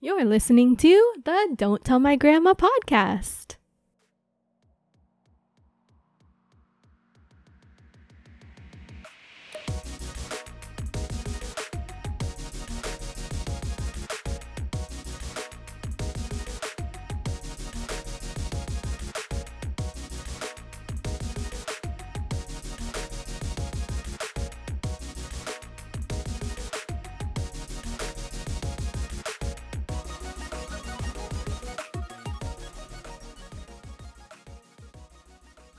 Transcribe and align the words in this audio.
You're 0.00 0.24
listening 0.24 0.76
to 0.76 1.12
the 1.24 1.54
Don't 1.56 1.84
Tell 1.84 1.98
My 1.98 2.14
Grandma 2.14 2.54
podcast. 2.54 3.57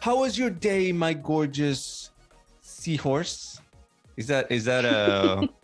How 0.10 0.18
was 0.18 0.40
your 0.40 0.50
day, 0.50 0.92
my 0.92 1.14
gorgeous 1.14 2.10
seahorse? 2.62 3.62
Is 4.18 4.26
that 4.26 4.52
is 4.52 4.66
that 4.66 4.84
a 4.84 5.48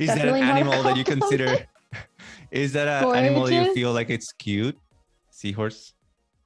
is 0.00 0.08
that 0.08 0.26
an 0.26 0.34
a 0.34 0.38
animal 0.38 0.82
that 0.82 0.96
you 0.96 1.04
consider? 1.04 1.64
Is 2.50 2.72
that 2.72 2.88
an 2.88 3.14
animal 3.14 3.48
you 3.48 3.72
feel 3.74 3.92
like 3.92 4.10
it's 4.10 4.32
cute? 4.32 4.76
Seahorse. 5.30 5.94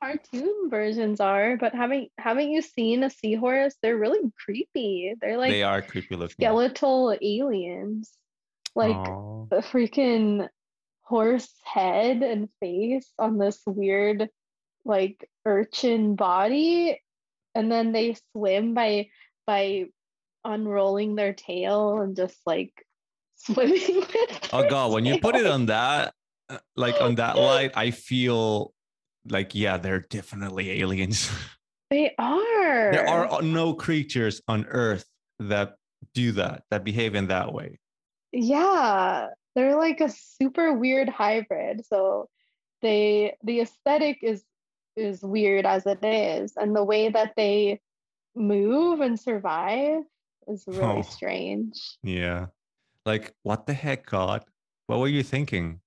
cartoon 0.02 0.68
versions 0.68 1.18
are, 1.18 1.56
but 1.56 1.74
haven't 1.74 2.12
haven't 2.18 2.50
you 2.50 2.60
seen 2.60 3.04
a 3.04 3.08
seahorse? 3.08 3.74
They're 3.80 3.96
really 3.96 4.30
creepy. 4.44 5.14
They're 5.18 5.38
like 5.38 5.52
they 5.52 5.62
are 5.62 5.80
creepy 5.80 6.14
looking. 6.14 6.36
skeletal 6.44 7.16
aliens. 7.22 8.12
Like 8.74 8.94
Aw. 8.94 9.46
a 9.50 9.62
freaking 9.62 10.46
horse 11.00 11.54
head 11.64 12.22
and 12.22 12.50
face 12.60 13.14
on 13.18 13.38
this 13.38 13.62
weird 13.64 14.28
like 14.86 15.28
urchin 15.44 16.14
body 16.14 17.00
and 17.54 17.70
then 17.70 17.92
they 17.92 18.16
swim 18.32 18.74
by 18.74 19.08
by 19.46 19.86
unrolling 20.44 21.16
their 21.16 21.32
tail 21.32 22.00
and 22.00 22.16
just 22.16 22.36
like 22.46 22.72
swimming 23.36 23.96
with 23.96 24.48
Oh 24.52 24.68
god, 24.68 24.92
when 24.92 25.04
you 25.04 25.20
put 25.20 25.36
it 25.36 25.46
on 25.46 25.66
that, 25.66 26.14
uh, 26.48 26.58
like 26.76 27.00
on 27.00 27.16
that 27.16 27.36
light, 27.36 27.72
I 27.74 27.90
feel 27.90 28.72
like 29.28 29.54
yeah, 29.54 29.76
they're 29.76 30.00
definitely 30.00 30.80
aliens. 30.80 31.30
they 31.90 32.14
are 32.18 32.92
there 32.92 33.08
are 33.08 33.42
no 33.42 33.74
creatures 33.74 34.40
on 34.48 34.66
Earth 34.66 35.04
that 35.40 35.76
do 36.14 36.32
that, 36.32 36.62
that 36.70 36.84
behave 36.84 37.14
in 37.14 37.26
that 37.28 37.52
way. 37.52 37.78
Yeah, 38.32 39.28
they're 39.54 39.76
like 39.76 40.00
a 40.00 40.08
super 40.08 40.72
weird 40.72 41.08
hybrid. 41.08 41.84
So 41.86 42.28
they 42.82 43.36
the 43.42 43.60
aesthetic 43.60 44.18
is 44.22 44.44
is 44.96 45.22
weird 45.22 45.66
as 45.66 45.86
it 45.86 46.04
is, 46.04 46.54
and 46.56 46.74
the 46.74 46.84
way 46.84 47.08
that 47.08 47.34
they 47.36 47.80
move 48.34 49.00
and 49.00 49.18
survive 49.18 50.02
is 50.48 50.64
really 50.66 50.98
Oh. 50.98 51.02
strange. 51.02 51.80
Yeah. 52.02 52.46
Like 53.04 53.34
what 53.42 53.66
the 53.66 53.72
heck, 53.74 54.06
God? 54.06 54.44
What 54.86 54.98
were 55.00 55.08
you 55.08 55.22
thinking? 55.22 55.80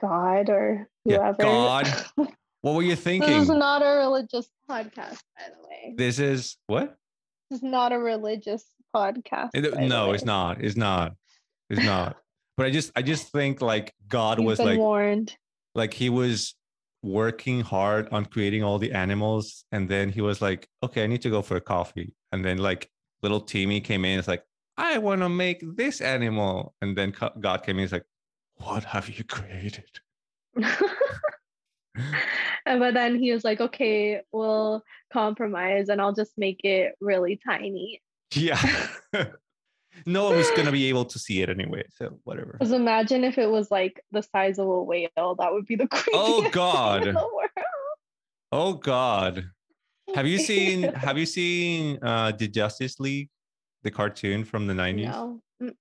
God 0.00 0.48
or 0.48 0.88
whoever. 1.04 1.36
Yeah. 1.38 1.44
God. 1.44 1.88
What 2.62 2.76
were 2.76 2.82
you 2.84 2.94
thinking? 2.94 3.28
This 3.28 3.42
is 3.42 3.48
not 3.48 3.82
a 3.82 3.96
religious 3.98 4.48
podcast, 4.70 5.18
by 5.36 5.48
the 5.50 5.68
way. 5.68 5.94
This 5.96 6.20
is 6.20 6.56
what? 6.68 6.96
This 7.50 7.56
is 7.58 7.62
not 7.64 7.90
a 7.90 7.98
religious 7.98 8.64
podcast. 8.94 9.50
It- 9.54 9.76
no, 9.80 10.12
it's 10.12 10.24
not. 10.24 10.62
It's 10.62 10.76
not. 10.76 11.14
It's 11.68 11.82
not. 11.84 12.16
But 12.56 12.66
I 12.66 12.70
just 12.70 12.92
I 12.94 13.02
just 13.02 13.32
think 13.32 13.60
like 13.62 13.92
God 14.08 14.38
You've 14.38 14.46
was 14.46 14.58
like 14.60 14.78
warned. 14.78 15.34
like 15.74 15.92
he 15.92 16.08
was 16.10 16.54
working 17.02 17.60
hard 17.60 18.08
on 18.12 18.24
creating 18.24 18.62
all 18.62 18.78
the 18.78 18.92
animals 18.92 19.64
and 19.72 19.88
then 19.88 20.08
he 20.08 20.20
was 20.20 20.40
like 20.40 20.68
okay 20.84 21.02
i 21.02 21.06
need 21.06 21.20
to 21.22 21.30
go 21.30 21.42
for 21.42 21.56
a 21.56 21.60
coffee. 21.60 22.14
And 22.30 22.44
then 22.44 22.58
like 22.58 22.88
little 23.22 23.40
timmy 23.40 23.80
came 23.80 24.04
in 24.04 24.18
it's 24.18 24.28
like 24.28 24.44
i 24.76 24.98
want 24.98 25.20
to 25.20 25.28
make 25.28 25.62
this 25.76 26.00
animal. 26.00 26.74
And 26.80 26.96
then 26.96 27.14
god 27.40 27.64
came 27.64 27.76
in 27.76 27.82
he's 27.82 27.92
like 27.92 28.06
what 28.56 28.84
have 28.84 29.08
you 29.08 29.24
created? 29.24 29.90
And 30.54 30.66
but 32.64 32.94
then 32.94 33.18
he 33.18 33.32
was 33.32 33.44
like, 33.44 33.60
okay, 33.60 34.22
we'll 34.32 34.82
compromise 35.12 35.88
and 35.88 36.00
I'll 36.00 36.14
just 36.14 36.32
make 36.38 36.64
it 36.64 36.94
really 37.00 37.38
tiny. 37.44 38.00
yeah 38.34 38.60
no 40.06 40.24
one 40.24 40.36
was 40.36 40.50
gonna 40.56 40.72
be 40.72 40.86
able 40.88 41.04
to 41.04 41.18
see 41.18 41.42
it 41.42 41.48
anyway 41.48 41.82
so 41.96 42.18
whatever 42.24 42.52
Because 42.58 42.72
imagine 42.72 43.24
if 43.24 43.38
it 43.38 43.50
was 43.50 43.70
like 43.70 44.00
the 44.10 44.22
size 44.22 44.58
of 44.58 44.66
a 44.66 44.82
whale. 44.82 45.08
That 45.38 45.52
would 45.52 45.66
be 45.66 45.76
the 45.76 45.86
creepiest 45.86 46.10
Oh, 46.14 46.48
God. 46.50 47.06
in 47.06 47.14
the 47.14 47.20
world. 47.20 47.66
oh 48.52 48.72
god 48.74 49.44
have 50.14 50.26
you 50.26 50.38
seen 50.38 50.82
have 51.06 51.16
you 51.18 51.26
seen 51.26 51.98
uh 52.02 52.32
the 52.32 52.48
justice 52.48 52.98
league 53.00 53.28
the 53.82 53.90
cartoon 53.90 54.44
from 54.44 54.66
the 54.66 54.74
90s 54.74 55.04
No. 55.10 55.40
Mm, 55.62 55.74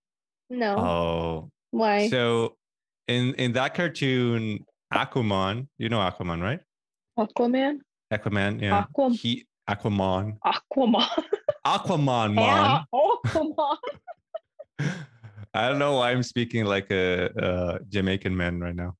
No. 0.49 0.75
oh 0.77 1.49
Why? 1.71 2.07
So 2.09 2.57
in 3.07 3.33
in 3.35 3.53
that 3.53 3.73
cartoon, 3.73 4.65
Aquaman, 4.93 5.67
you 5.77 5.89
know 5.89 5.99
Aquaman, 5.99 6.41
right? 6.41 6.59
Aquaman? 7.17 7.79
Aquaman, 8.13 8.61
yeah. 8.61 8.83
Aquam- 8.85 9.15
He 9.19 9.45
Aquaman. 9.69 10.37
Aquaman. 10.45 11.23
Aquaman, 11.65 12.33
man. 12.33 12.35
Yeah, 12.35 12.83
Aquaman. 12.93 13.77
I 15.53 15.69
don't 15.69 15.79
know 15.79 15.97
why 15.97 16.11
I'm 16.11 16.23
speaking 16.23 16.65
like 16.65 16.89
a, 16.91 17.25
a 17.35 17.79
Jamaican 17.89 18.35
man 18.35 18.59
right 18.59 18.75
now. 18.75 18.95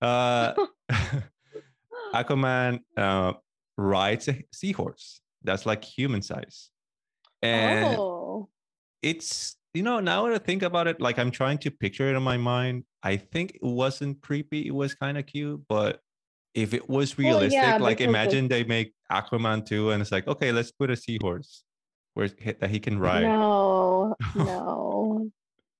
Uh, 0.00 0.54
Aquaman 2.14 2.80
uh, 2.96 3.34
rides 3.76 4.28
a 4.28 4.42
seahorse 4.52 5.20
that's 5.44 5.66
like 5.66 5.84
human 5.84 6.22
size, 6.22 6.70
and 7.42 7.96
oh. 7.98 8.48
it's 9.02 9.56
you 9.74 9.82
know 9.82 10.00
now 10.00 10.26
that 10.26 10.34
I 10.34 10.38
think 10.38 10.62
about 10.62 10.88
it, 10.88 11.00
like 11.00 11.18
I'm 11.18 11.30
trying 11.30 11.58
to 11.58 11.70
picture 11.70 12.10
it 12.10 12.16
in 12.16 12.22
my 12.22 12.38
mind. 12.38 12.84
I 13.02 13.16
think 13.16 13.56
it 13.56 13.62
wasn't 13.62 14.20
creepy. 14.22 14.66
It 14.66 14.74
was 14.74 14.94
kind 14.94 15.16
of 15.18 15.26
cute, 15.26 15.62
but 15.68 16.00
if 16.54 16.74
it 16.74 16.88
was 16.88 17.16
Well, 17.16 17.26
realistic, 17.26 17.62
yeah, 17.62 17.76
like 17.76 18.00
imagine 18.00 18.48
they 18.48 18.64
make 18.64 18.94
Aquaman 19.12 19.64
too, 19.66 19.90
and 19.90 20.00
it's 20.00 20.10
like 20.10 20.26
okay, 20.26 20.50
let's 20.50 20.72
put 20.72 20.90
a 20.90 20.96
seahorse 20.96 21.62
where 22.20 22.28
he- 22.38 22.52
that 22.52 22.70
he 22.70 22.78
can 22.78 22.98
ride. 22.98 23.22
No, 23.22 24.14
no. 24.36 25.30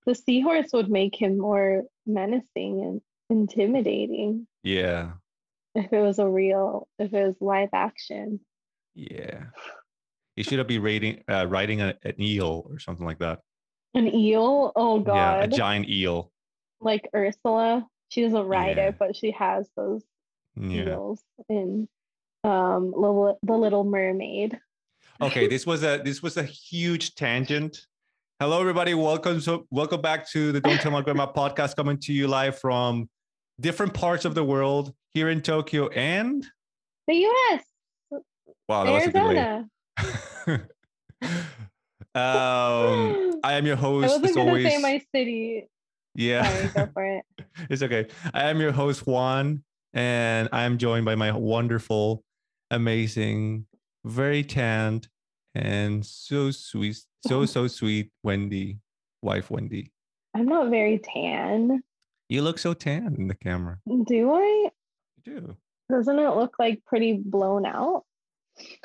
The 0.07 0.15
seahorse 0.15 0.73
would 0.73 0.91
make 0.91 1.15
him 1.15 1.39
more 1.39 1.85
menacing 2.07 2.81
and 2.83 3.01
intimidating 3.29 4.47
Yeah, 4.65 5.13
if 5.75 5.93
it 5.93 6.01
was 6.01 6.19
a 6.19 6.29
real, 6.29 6.89
if 6.99 7.13
it 7.15 7.27
was 7.27 7.37
live 7.41 7.69
action. 7.73 8.41
yeah. 8.95 9.45
He 10.37 10.43
should 10.45 10.59
have 10.59 10.69
be 10.69 10.79
raiding, 10.79 11.23
uh, 11.29 11.47
riding 11.49 11.83
a, 11.83 11.95
an 12.03 12.15
eel 12.19 12.65
or 12.71 12.79
something 12.79 13.05
like 13.05 13.19
that. 13.19 13.41
An 13.95 14.07
eel? 14.15 14.73
Oh 14.75 15.01
god. 15.01 15.15
Yeah, 15.15 15.43
a 15.45 15.49
giant 15.49 15.89
eel. 15.91 16.33
Like 16.81 17.09
Ursula. 17.15 17.87
She 18.09 18.23
doesn't 18.23 18.47
ride 18.47 18.79
Yeah. 18.79 18.89
it, 18.89 18.97
but 18.99 19.15
she 19.17 19.33
has 19.33 19.69
those 19.77 20.03
Yeah. 20.57 20.93
eels 20.95 21.23
in 21.51 21.89
um 22.43 22.93
The 22.93 23.53
Little 23.57 23.85
Mermaid. 23.85 24.59
Okay 25.23 25.47
this 25.47 25.67
was 25.67 25.83
a 25.83 26.01
this 26.03 26.23
was 26.23 26.37
a 26.39 26.43
huge 26.43 27.15
tangent 27.15 27.87
hello 28.41 28.59
everybody 28.61 28.95
welcome 28.95 29.39
so 29.39 29.67
welcome 29.71 30.01
back 30.01 30.27
to 30.29 30.51
the 30.51 30.61
don't 30.63 30.81
tell 30.81 30.91
my 30.91 31.03
grandma 31.03 31.31
podcast 31.37 31.77
coming 31.77 31.99
to 31.99 32.13
you 32.13 32.27
live 32.27 32.59
from 32.59 33.09
different 33.61 33.93
parts 33.93 34.25
of 34.25 34.35
the 34.35 34.43
world 34.43 34.95
here 35.13 35.29
in 35.29 35.43
tokyo 35.43 35.89
and 35.89 36.47
The 37.07 37.27
US, 37.27 37.63
wow 38.67 38.85
that 38.85 38.91
was 38.93 39.07
a 39.07 39.13
delay 39.13 39.65
Arizona. 40.49 40.69
um 42.15 43.41
i 43.45 43.53
am 43.55 43.67
your 43.67 43.77
host. 43.77 44.07
I 44.13 44.17
wasn't 44.17 44.35
gonna 44.37 44.49
always 44.49 44.67
say 44.67 44.79
my 44.79 45.03
city. 45.15 45.69
yeah 46.15 46.49
Sorry, 46.49 46.69
go 46.87 46.93
for 46.95 47.05
it. 47.05 47.25
it's 47.71 47.83
okay 47.83 48.07
i 48.33 48.45
am 48.45 48.59
your 48.59 48.73
host 48.73 49.07
juan 49.07 49.63
and 49.93 50.49
i 50.51 50.63
am 50.63 50.79
joined 50.79 51.05
by 51.05 51.15
my 51.15 51.31
wonderful 51.31 52.25
amazing 52.71 53.67
very 54.05 54.43
tanned 54.43 55.09
and 55.55 56.05
so 56.05 56.51
sweet 56.51 56.97
so 57.27 57.45
so 57.55 57.67
sweet 57.67 58.11
wendy 58.23 58.79
wife 59.23 59.51
wendy 59.51 59.93
I'm 60.35 60.47
not 60.47 60.71
very 60.71 60.99
tan. 60.99 61.83
You 62.29 62.43
look 62.43 62.59
so 62.59 62.75
tan 62.75 63.17
in 63.19 63.27
the 63.27 63.35
camera. 63.35 63.79
Do 64.07 64.33
I? 64.33 64.71
You 65.25 65.41
do. 65.41 65.57
Doesn't 65.91 66.19
it 66.19 66.31
look 66.37 66.55
like 66.59 66.85
pretty 66.85 67.15
blown 67.15 67.67
out? 67.67 68.05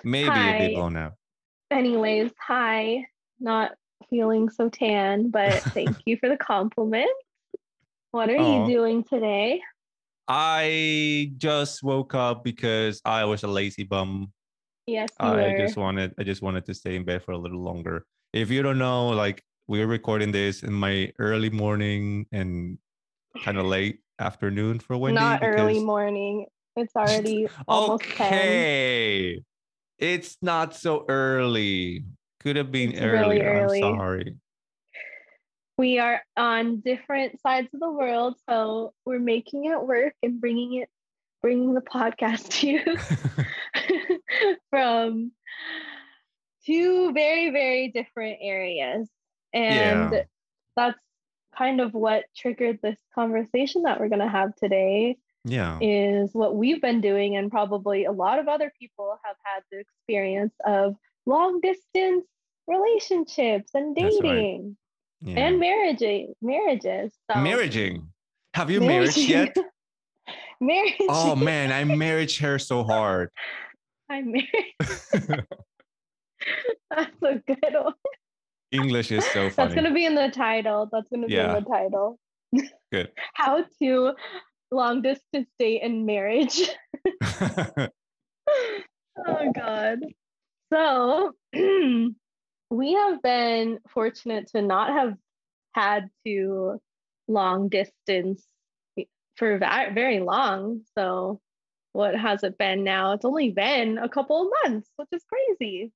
Maybe 0.03 0.29
a 0.29 0.57
bit 0.57 0.71
Hi. 0.71 0.73
blown 0.73 0.97
out. 0.97 1.13
Anyways, 1.69 2.31
hi. 2.39 3.05
Not 3.39 3.73
feeling 4.09 4.49
so 4.49 4.69
tan, 4.69 5.29
but 5.29 5.61
thank 5.73 5.97
you 6.05 6.17
for 6.17 6.29
the 6.29 6.37
compliment. 6.37 7.11
What 8.11 8.29
are 8.29 8.37
Aw. 8.37 8.67
you 8.67 8.73
doing 8.73 9.03
today? 9.03 9.61
I 10.27 11.31
just 11.37 11.83
woke 11.83 12.15
up 12.15 12.43
because 12.43 13.01
I 13.05 13.25
was 13.25 13.43
a 13.43 13.47
lazy 13.47 13.83
bum. 13.83 14.31
Yes, 14.87 15.09
I 15.19 15.55
just 15.57 15.77
wanted 15.77 16.13
I 16.19 16.23
just 16.23 16.41
wanted 16.41 16.65
to 16.65 16.73
stay 16.73 16.95
in 16.95 17.03
bed 17.03 17.23
for 17.23 17.31
a 17.31 17.37
little 17.37 17.61
longer. 17.61 18.05
If 18.33 18.51
you 18.51 18.61
don't 18.61 18.77
know, 18.77 19.09
like 19.09 19.43
we're 19.67 19.87
recording 19.87 20.31
this 20.31 20.61
in 20.61 20.73
my 20.73 21.11
early 21.17 21.49
morning 21.49 22.27
and 22.31 22.77
kind 23.43 23.57
of 23.57 23.65
late 23.77 23.99
afternoon 24.19 24.79
for 24.79 24.95
Wendy. 24.97 25.19
Not 25.19 25.39
early 25.43 25.83
morning. 25.83 26.45
It's 26.75 26.93
already 26.95 27.47
almost 27.67 28.03
10. 28.03 28.27
okay. 28.33 29.41
It's 29.97 30.37
not 30.41 30.75
so 30.75 31.05
early. 31.09 32.05
Could 32.41 32.57
have 32.57 32.71
been 32.71 32.91
It's 32.91 33.01
really 33.01 33.41
earlier. 33.41 33.65
early. 33.65 33.81
I'm 33.83 33.95
sorry. 33.97 34.35
We 35.77 35.99
are 35.99 36.21
on 36.37 36.81
different 36.81 37.41
sides 37.41 37.69
of 37.73 37.79
the 37.79 37.89
world, 37.89 38.35
so 38.47 38.93
we're 39.05 39.19
making 39.19 39.65
it 39.65 39.81
work 39.81 40.13
and 40.23 40.39
bringing 40.39 40.75
it, 40.75 40.89
bringing 41.41 41.73
the 41.73 41.81
podcast 41.81 42.49
to 42.59 42.67
you 42.67 42.81
from 44.75 45.31
two 46.65 47.13
very, 47.13 47.49
very 47.51 47.89
different 47.89 48.39
areas. 48.41 49.09
And 49.53 50.11
Yeah. 50.11 50.23
that's 50.75 50.99
kind 51.57 51.79
of 51.79 51.93
what 51.93 52.25
triggered 52.35 52.79
this 52.81 52.99
conversation 53.13 53.83
that 53.83 53.99
we're 53.99 54.09
going 54.09 54.19
to 54.19 54.27
have 54.27 54.53
today 54.55 55.17
yeah. 55.45 55.77
is 55.81 56.33
what 56.33 56.55
we've 56.55 56.81
been 56.81 56.99
doing 56.99 57.37
and 57.37 57.49
probably 57.49 58.03
a 58.03 58.11
lot 58.11 58.39
of 58.39 58.49
other 58.49 58.73
people 58.77 59.17
have 59.23 59.37
had 59.43 59.63
the 59.71 59.79
experience 59.79 60.53
of 60.65 60.95
long 61.25 61.61
distance 61.61 62.25
relationships 62.67 63.71
and 63.73 63.95
That's 63.95 64.19
right. 64.21 64.33
dating 64.33 64.77
yeah. 65.21 65.45
and 65.45 65.59
marriage 65.59 66.03
marriages 66.41 67.13
so 67.31 67.39
Marrying. 67.39 68.09
Have 68.53 68.69
you 68.69 68.81
married 68.81 69.15
yet? 69.15 69.55
marriage 70.59 70.95
Oh 71.07 71.35
man, 71.35 71.71
I 71.71 71.83
married 71.83 72.33
her 72.37 72.57
so 72.59 72.83
hard. 72.83 73.29
I'm 74.09 74.31
married 74.31 75.45
that's 76.89 77.21
a 77.23 77.41
good 77.47 77.73
one 77.73 77.93
English 78.71 79.11
is 79.11 79.23
so 79.27 79.49
funny. 79.49 79.53
that's 79.55 79.73
going 79.73 79.85
to 79.85 79.93
be 79.93 80.05
in 80.05 80.15
the 80.15 80.29
title. 80.29 80.89
That's 80.91 81.07
going 81.07 81.21
to 81.21 81.27
be 81.27 81.37
in 81.37 81.53
the 81.53 81.61
title. 81.61 82.19
Good. 82.91 83.11
how 83.33 83.63
to 83.81 84.11
long 84.69 85.01
distance 85.01 85.47
date 85.59 85.81
in 85.81 86.05
marriage. 86.05 86.61
Oh 89.17 89.51
god. 89.53 89.99
So 90.73 91.31
we 92.69 92.93
have 92.93 93.21
been 93.21 93.79
fortunate 93.89 94.47
to 94.47 94.61
not 94.61 94.89
have 94.89 95.13
had 95.73 96.09
to 96.25 96.81
long 97.27 97.69
distance 97.69 98.45
for 99.37 99.57
very 99.57 100.19
long. 100.19 100.81
So 100.97 101.39
what 101.95 102.13
has 102.15 102.43
it 102.43 102.57
been 102.57 102.83
now 102.83 103.13
it's 103.13 103.25
only 103.25 103.49
been 103.51 103.97
a 103.97 104.09
couple 104.09 104.37
of 104.43 104.47
months 104.63 104.89
which 104.97 105.09
is 105.11 105.23
crazy 105.31 105.91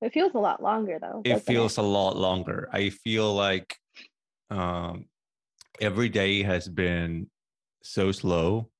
it 0.00 0.12
feels 0.12 0.32
a 0.34 0.38
lot 0.38 0.62
longer 0.62 0.98
though 1.00 1.20
it 1.24 1.40
feels 1.40 1.76
a 1.76 1.82
lot 1.82 2.16
longer. 2.16 2.68
I 2.72 2.88
feel 2.90 3.34
like 3.34 3.76
um, 4.48 5.06
every 5.80 6.08
day 6.08 6.42
has 6.42 6.68
been 6.68 7.28
so 7.82 8.12
slow 8.12 8.70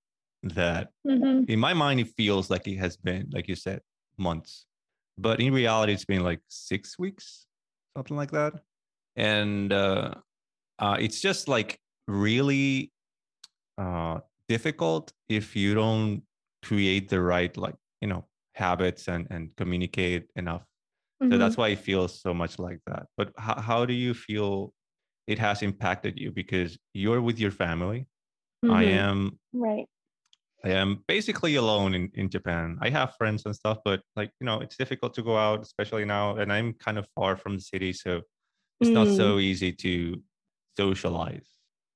that 0.42 0.92
Mhm. 1.06 1.48
in 1.48 1.58
my 1.60 1.74
mind 1.74 2.00
it 2.00 2.08
feels 2.16 2.48
like 2.50 2.66
it 2.66 2.76
has 2.76 2.96
been, 2.96 3.28
like 3.32 3.48
you 3.48 3.56
said, 3.56 3.80
months. 4.16 4.66
But 5.18 5.40
in 5.40 5.52
reality, 5.52 5.92
it's 5.92 6.04
been 6.06 6.24
like 6.30 6.40
six 6.48 6.98
weeks, 6.98 7.46
something 7.94 8.16
like 8.16 8.30
that. 8.30 8.52
And 9.16 9.72
uh, 9.72 10.14
uh, 10.78 10.96
it's 10.98 11.20
just 11.20 11.48
like 11.48 11.78
really 12.08 12.92
uh, 13.78 14.20
difficult 14.48 15.12
if 15.28 15.56
you 15.56 15.74
don't 15.74 16.22
create 16.62 17.08
the 17.08 17.20
right, 17.20 17.56
like, 17.56 17.76
you 18.00 18.08
know, 18.08 18.28
habits 18.54 19.08
and, 19.08 19.26
and 19.30 19.54
communicate 19.56 20.30
enough. 20.36 20.64
So 21.32 21.38
Mhm. 21.38 21.38
that's 21.38 21.56
why 21.56 21.68
it 21.68 21.78
feels 21.78 22.20
so 22.20 22.34
much 22.34 22.58
like 22.58 22.80
that. 22.86 23.06
But 23.16 23.32
how, 23.38 23.60
how 23.60 23.86
do 23.86 23.94
you 23.94 24.14
feel 24.14 24.74
it 25.26 25.38
has 25.38 25.62
impacted 25.62 26.18
you? 26.18 26.32
Because 26.32 26.78
you're 26.94 27.22
with 27.22 27.38
your 27.38 27.52
family. 27.52 28.08
I 28.68 28.84
Mhm. 28.84 28.86
am 28.86 29.38
right 29.52 29.88
I 30.64 30.70
am 30.70 31.04
basically 31.08 31.54
alone 31.54 31.94
in, 31.94 32.10
in 32.14 32.28
Japan. 32.28 32.76
I 32.82 32.90
have 32.90 33.16
friends 33.16 33.46
and 33.46 33.56
stuff, 33.56 33.78
but 33.84 34.02
like, 34.14 34.30
you 34.40 34.44
know, 34.44 34.60
it's 34.60 34.76
difficult 34.76 35.14
to 35.14 35.22
go 35.22 35.36
out, 35.38 35.62
especially 35.62 36.04
now. 36.04 36.36
And 36.36 36.52
I'm 36.52 36.74
kind 36.74 36.98
of 36.98 37.08
far 37.14 37.36
from 37.36 37.54
the 37.56 37.62
city. 37.62 37.92
So 37.94 38.22
it's 38.80 38.94
not 38.94 39.08
Mm. 39.08 39.10
so 39.10 39.38
easy 39.38 39.72
to 39.74 40.22
socialize. 40.78 41.48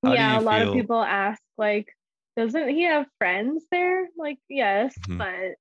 How 0.05 0.15
yeah, 0.15 0.39
a 0.39 0.41
lot 0.41 0.61
of 0.61 0.71
people 0.71 1.01
ask, 1.01 1.41
like, 1.57 1.87
doesn't 2.35 2.69
he 2.69 2.83
have 2.83 3.07
friends 3.17 3.65
there? 3.71 4.07
Like, 4.17 4.39
yes, 4.49 4.95
Mhm. 5.07 5.17
but 5.17 5.55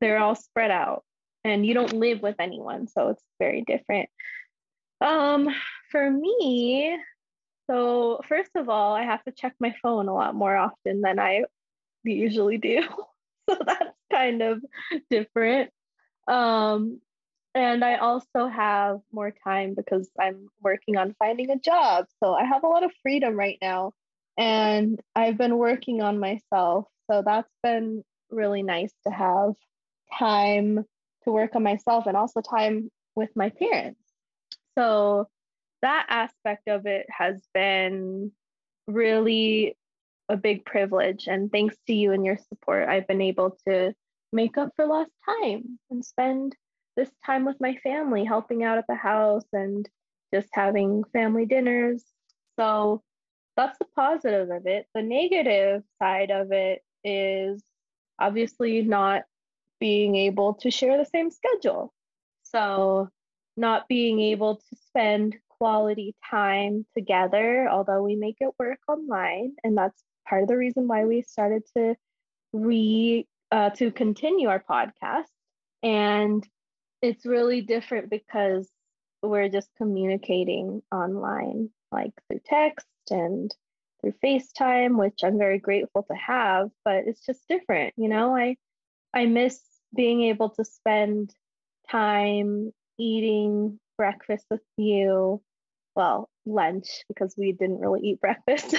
they're 0.00 0.18
all 0.18 0.34
spread 0.34 0.70
out 0.70 1.04
and 1.44 1.64
you 1.66 1.74
don't 1.74 1.92
live 1.92 2.22
with 2.22 2.36
anyone, 2.38 2.88
so 2.88 3.08
it's 3.10 3.24
very 3.38 3.62
different. 3.62 4.08
Um, 5.00 5.54
for 5.90 6.10
me, 6.10 6.98
so 7.68 8.20
first 8.28 8.50
of 8.54 8.68
all, 8.68 8.94
I 8.94 9.02
have 9.02 9.22
to 9.24 9.32
check 9.32 9.54
my 9.60 9.74
phone 9.82 10.08
a 10.08 10.14
lot 10.14 10.34
more 10.34 10.56
often 10.56 11.00
than 11.00 11.18
I 11.18 11.44
usually 12.02 12.58
do. 12.58 12.82
so 13.50 13.58
that's 13.64 13.96
kind 14.10 14.42
of 14.42 14.62
different. 15.10 15.70
Um, 16.26 17.00
and 17.54 17.84
I 17.84 17.96
also 17.96 18.46
have 18.46 19.00
more 19.12 19.30
time 19.30 19.74
because 19.74 20.10
I'm 20.18 20.48
working 20.60 20.96
on 20.96 21.14
finding 21.18 21.50
a 21.50 21.58
job. 21.58 22.06
So 22.22 22.34
I 22.34 22.44
have 22.44 22.64
a 22.64 22.68
lot 22.68 22.82
of 22.82 22.92
freedom 23.02 23.36
right 23.36 23.58
now. 23.62 23.92
And 24.36 25.00
I've 25.14 25.38
been 25.38 25.56
working 25.58 26.02
on 26.02 26.18
myself. 26.18 26.86
So 27.10 27.22
that's 27.24 27.50
been 27.62 28.02
really 28.30 28.62
nice 28.62 28.92
to 29.06 29.12
have 29.12 29.52
time 30.18 30.84
to 31.24 31.32
work 31.32 31.54
on 31.54 31.62
myself 31.62 32.06
and 32.06 32.16
also 32.16 32.40
time 32.40 32.90
with 33.14 33.30
my 33.36 33.50
parents. 33.50 34.00
So 34.76 35.28
that 35.82 36.06
aspect 36.08 36.68
of 36.68 36.86
it 36.86 37.06
has 37.10 37.40
been 37.52 38.32
really 38.86 39.76
a 40.28 40.36
big 40.36 40.64
privilege. 40.64 41.26
And 41.26 41.50
thanks 41.52 41.76
to 41.86 41.94
you 41.94 42.12
and 42.12 42.24
your 42.24 42.38
support, 42.48 42.88
I've 42.88 43.06
been 43.06 43.22
able 43.22 43.56
to 43.68 43.94
make 44.32 44.58
up 44.58 44.70
for 44.74 44.86
lost 44.86 45.12
time 45.24 45.78
and 45.90 46.04
spend 46.04 46.56
this 46.96 47.10
time 47.24 47.44
with 47.44 47.56
my 47.60 47.76
family, 47.76 48.24
helping 48.24 48.64
out 48.64 48.78
at 48.78 48.86
the 48.88 48.94
house 48.94 49.46
and 49.52 49.88
just 50.32 50.48
having 50.52 51.04
family 51.12 51.46
dinners. 51.46 52.04
So 52.58 53.02
that's 53.56 53.78
the 53.78 53.86
positive 53.96 54.50
of 54.50 54.66
it. 54.66 54.86
The 54.94 55.02
negative 55.02 55.82
side 56.00 56.30
of 56.30 56.52
it 56.52 56.82
is 57.04 57.62
obviously 58.18 58.82
not 58.82 59.22
being 59.80 60.16
able 60.16 60.54
to 60.54 60.70
share 60.70 60.98
the 60.98 61.04
same 61.04 61.30
schedule. 61.30 61.92
So, 62.42 63.08
not 63.56 63.86
being 63.88 64.20
able 64.20 64.56
to 64.56 64.76
spend 64.88 65.36
quality 65.48 66.14
time 66.28 66.84
together, 66.96 67.68
although 67.70 68.02
we 68.02 68.16
make 68.16 68.36
it 68.40 68.50
work 68.58 68.78
online. 68.88 69.54
And 69.62 69.76
that's 69.76 70.02
part 70.28 70.42
of 70.42 70.48
the 70.48 70.56
reason 70.56 70.88
why 70.88 71.04
we 71.04 71.22
started 71.22 71.62
to 71.76 71.94
re 72.52 73.26
uh, 73.50 73.70
to 73.70 73.90
continue 73.90 74.48
our 74.48 74.62
podcast. 74.68 75.30
And 75.82 76.46
it's 77.02 77.26
really 77.26 77.60
different 77.60 78.10
because 78.10 78.68
we're 79.22 79.48
just 79.48 79.68
communicating 79.76 80.82
online, 80.92 81.70
like 81.94 82.12
through 82.28 82.40
text 82.44 82.86
and 83.10 83.54
through 84.00 84.14
FaceTime, 84.22 84.98
which 84.98 85.20
I'm 85.22 85.38
very 85.38 85.58
grateful 85.58 86.02
to 86.10 86.14
have, 86.14 86.70
but 86.84 87.04
it's 87.06 87.24
just 87.24 87.40
different, 87.48 87.94
you 87.96 88.08
know. 88.08 88.36
I 88.36 88.56
I 89.14 89.26
miss 89.26 89.60
being 89.94 90.22
able 90.22 90.50
to 90.50 90.64
spend 90.64 91.32
time 91.90 92.72
eating 92.98 93.78
breakfast 93.96 94.44
with 94.50 94.60
you. 94.76 95.40
Well, 95.94 96.28
lunch 96.44 97.04
because 97.08 97.34
we 97.38 97.52
didn't 97.52 97.78
really 97.78 98.00
eat 98.00 98.20
breakfast. 98.20 98.74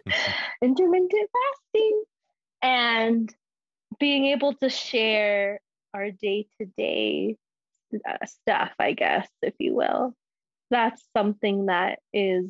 Intermittent 0.62 1.30
fasting 1.72 2.02
and 2.62 3.34
being 3.98 4.26
able 4.26 4.54
to 4.54 4.68
share 4.68 5.60
our 5.94 6.10
day-to-day 6.10 7.36
uh, 8.08 8.26
stuff, 8.26 8.70
I 8.78 8.92
guess, 8.92 9.28
if 9.42 9.54
you 9.58 9.74
will. 9.74 10.14
That's 10.70 11.02
something 11.16 11.66
that 11.66 11.98
is 12.12 12.46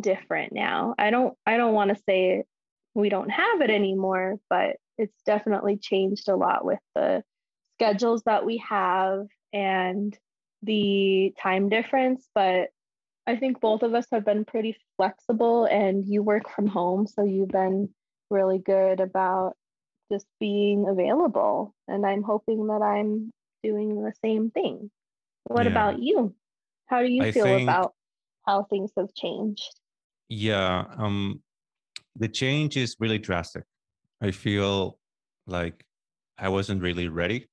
different 0.00 0.52
now. 0.52 0.94
I 0.98 1.10
don't 1.10 1.36
I 1.44 1.56
don't 1.56 1.74
want 1.74 1.90
to 1.90 2.02
say 2.08 2.44
we 2.94 3.08
don't 3.08 3.30
have 3.30 3.60
it 3.60 3.70
anymore, 3.70 4.38
but 4.48 4.76
it's 4.96 5.22
definitely 5.24 5.76
changed 5.76 6.28
a 6.28 6.36
lot 6.36 6.64
with 6.64 6.80
the 6.94 7.22
schedules 7.76 8.22
that 8.24 8.44
we 8.44 8.58
have 8.68 9.26
and 9.52 10.16
the 10.62 11.32
time 11.40 11.68
difference, 11.68 12.28
but 12.34 12.70
I 13.26 13.36
think 13.36 13.60
both 13.60 13.82
of 13.82 13.94
us 13.94 14.06
have 14.10 14.24
been 14.24 14.44
pretty 14.44 14.76
flexible 14.96 15.66
and 15.66 16.04
you 16.04 16.22
work 16.22 16.48
from 16.54 16.66
home, 16.66 17.06
so 17.06 17.22
you've 17.22 17.48
been 17.50 17.90
really 18.30 18.58
good 18.58 19.00
about 19.00 19.54
just 20.10 20.26
being 20.40 20.88
available 20.88 21.74
and 21.86 22.04
I'm 22.06 22.22
hoping 22.22 22.66
that 22.68 22.82
I'm 22.82 23.30
doing 23.62 24.02
the 24.02 24.12
same 24.24 24.50
thing. 24.50 24.90
What 25.44 25.66
Yeah. 25.66 25.72
about 25.72 25.98
you? 26.00 26.34
How 26.88 27.02
do 27.02 27.08
you 27.10 27.22
I 27.22 27.32
feel 27.32 27.44
think- 27.44 27.62
about 27.68 27.92
how 28.46 28.64
things 28.64 28.90
have 28.96 29.12
changed? 29.14 29.62
Yeah, 30.30 30.84
um, 30.98 31.42
the 32.16 32.28
change 32.28 32.76
is 32.76 32.96
really 32.98 33.18
drastic. 33.18 33.64
I 34.20 34.30
feel 34.30 34.98
like 35.46 35.84
I 36.38 36.48
wasn't 36.48 36.82
really 36.82 37.08
ready, 37.08 37.46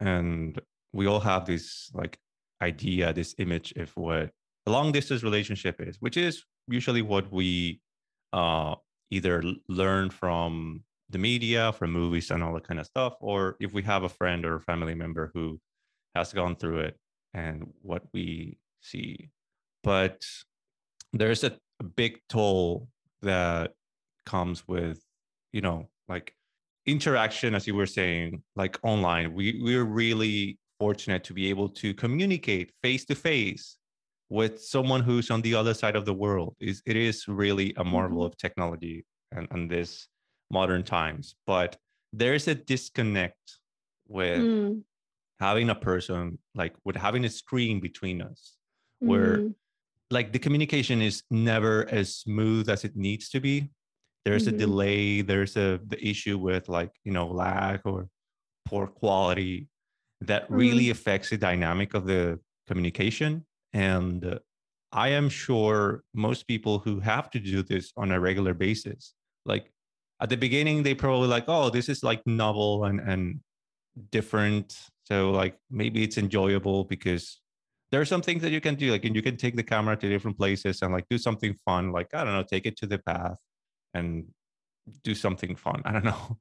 and 0.00 0.58
we 0.92 1.06
all 1.06 1.20
have 1.20 1.46
this 1.46 1.90
like 1.94 2.18
idea, 2.60 3.12
this 3.12 3.34
image 3.38 3.72
of 3.76 3.90
what 3.96 4.30
a 4.66 4.70
long 4.70 4.92
distance 4.92 5.22
relationship 5.22 5.80
is, 5.80 5.96
which 6.00 6.16
is 6.16 6.44
usually 6.66 7.02
what 7.02 7.30
we 7.32 7.80
uh 8.32 8.74
either 9.10 9.42
learn 9.68 10.10
from 10.10 10.82
the 11.08 11.18
media, 11.18 11.72
from 11.72 11.90
movies, 11.92 12.30
and 12.30 12.42
all 12.42 12.52
that 12.54 12.68
kind 12.68 12.80
of 12.80 12.84
stuff, 12.86 13.14
or 13.20 13.56
if 13.60 13.72
we 13.72 13.82
have 13.82 14.02
a 14.02 14.08
friend 14.08 14.44
or 14.44 14.56
a 14.56 14.60
family 14.60 14.94
member 14.94 15.30
who 15.34 15.58
has 16.14 16.32
gone 16.34 16.54
through 16.56 16.80
it 16.80 16.96
and 17.32 17.66
what 17.80 18.02
we 18.12 18.58
see. 18.80 19.30
But 19.82 20.24
there's 21.12 21.44
a, 21.44 21.58
a 21.80 21.84
big 21.84 22.20
toll 22.28 22.88
that 23.22 23.72
comes 24.26 24.66
with, 24.68 25.04
you 25.52 25.60
know, 25.60 25.90
like 26.08 26.34
interaction, 26.86 27.54
as 27.54 27.66
you 27.66 27.74
were 27.74 27.86
saying, 27.86 28.42
like 28.56 28.78
online. 28.82 29.34
We 29.34 29.60
we're 29.62 29.84
really 29.84 30.58
fortunate 30.78 31.24
to 31.24 31.34
be 31.34 31.48
able 31.50 31.68
to 31.70 31.94
communicate 31.94 32.72
face 32.82 33.04
to 33.06 33.14
face 33.14 33.78
with 34.30 34.62
someone 34.62 35.02
who's 35.02 35.30
on 35.30 35.42
the 35.42 35.54
other 35.54 35.74
side 35.74 35.96
of 35.96 36.04
the 36.04 36.14
world. 36.14 36.56
Is 36.60 36.82
it 36.86 36.96
is 36.96 37.26
really 37.28 37.74
a 37.76 37.84
marvel 37.84 38.22
Mhm. 38.22 38.26
of 38.26 38.36
technology 38.36 39.06
and, 39.32 39.48
and 39.50 39.70
this 39.70 40.08
modern 40.50 40.82
times. 40.84 41.34
But 41.46 41.76
there's 42.12 42.48
a 42.48 42.54
disconnect 42.54 43.58
with 44.06 44.48
Mm, 44.48 44.84
having 45.40 45.70
a 45.70 45.76
person 45.76 46.38
like 46.54 46.76
with 46.84 46.96
having 46.96 47.24
a 47.26 47.30
screen 47.30 47.80
between 47.80 48.22
us 48.22 48.57
where 49.00 49.44
mhm, 49.44 49.54
like 50.10 50.32
the 50.32 50.38
communication 50.38 51.02
is 51.02 51.22
never 51.30 51.88
as 51.90 52.16
smooth 52.16 52.68
as 52.68 52.84
it 52.84 52.96
needs 52.96 53.28
to 53.30 53.40
be. 53.40 53.70
There's 54.24 54.46
a 54.46 54.52
Mhm. 54.52 54.58
delay 54.58 55.22
there's 55.22 55.56
a 55.56 55.80
the 55.86 55.98
issue 56.06 56.38
with 56.38 56.68
like 56.68 56.92
you 57.04 57.12
know 57.12 57.28
lag 57.28 57.80
or 57.84 58.08
poor 58.66 58.86
quality 58.86 59.68
that 60.20 60.50
really 60.50 60.90
affects 60.90 61.30
the 61.30 61.38
dynamic 61.38 61.94
of 61.94 62.06
the 62.06 62.40
communication. 62.66 63.46
And 63.72 64.24
uh, 64.24 64.38
i 64.92 65.08
am 65.08 65.28
sure 65.28 66.02
most 66.14 66.46
people 66.46 66.78
who 66.78 66.98
have 67.00 67.30
to 67.30 67.38
do 67.38 67.62
this 67.62 67.92
on 67.98 68.10
a 68.10 68.18
regular 68.18 68.54
basis 68.54 69.12
like 69.44 69.70
at 70.22 70.30
the 70.30 70.36
beginning 70.36 70.82
they 70.82 70.94
probably 70.94 71.28
like 71.28 71.44
oh 71.48 71.68
this 71.68 71.90
is 71.90 72.02
like 72.02 72.22
novel 72.26 72.84
and 72.86 73.00
and 73.00 73.40
different. 74.10 74.76
So 75.04 75.30
like 75.30 75.58
maybe 75.70 76.02
it's 76.02 76.18
enjoyable 76.18 76.84
because 76.84 77.40
there 77.90 78.00
are 78.00 78.04
some 78.04 78.22
things 78.22 78.42
that 78.42 78.52
you 78.52 78.60
can 78.60 78.74
do 78.74 78.90
like 78.90 79.04
and 79.04 79.16
you 79.16 79.22
can 79.22 79.36
take 79.36 79.56
the 79.56 79.62
camera 79.62 79.96
to 79.96 80.08
different 80.08 80.36
places 80.36 80.82
and 80.82 80.92
like 80.92 81.06
do 81.08 81.18
something 81.18 81.54
fun 81.64 81.92
like 81.92 82.08
i 82.14 82.24
don't 82.24 82.34
know 82.34 82.42
take 82.42 82.66
it 82.66 82.76
to 82.76 82.86
the 82.86 82.98
bath 82.98 83.38
and 83.94 84.24
do 85.04 85.14
something 85.14 85.56
fun 85.56 85.82
i 85.84 85.92
don't 85.92 86.04
know 86.04 86.38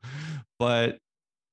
but 0.60 0.98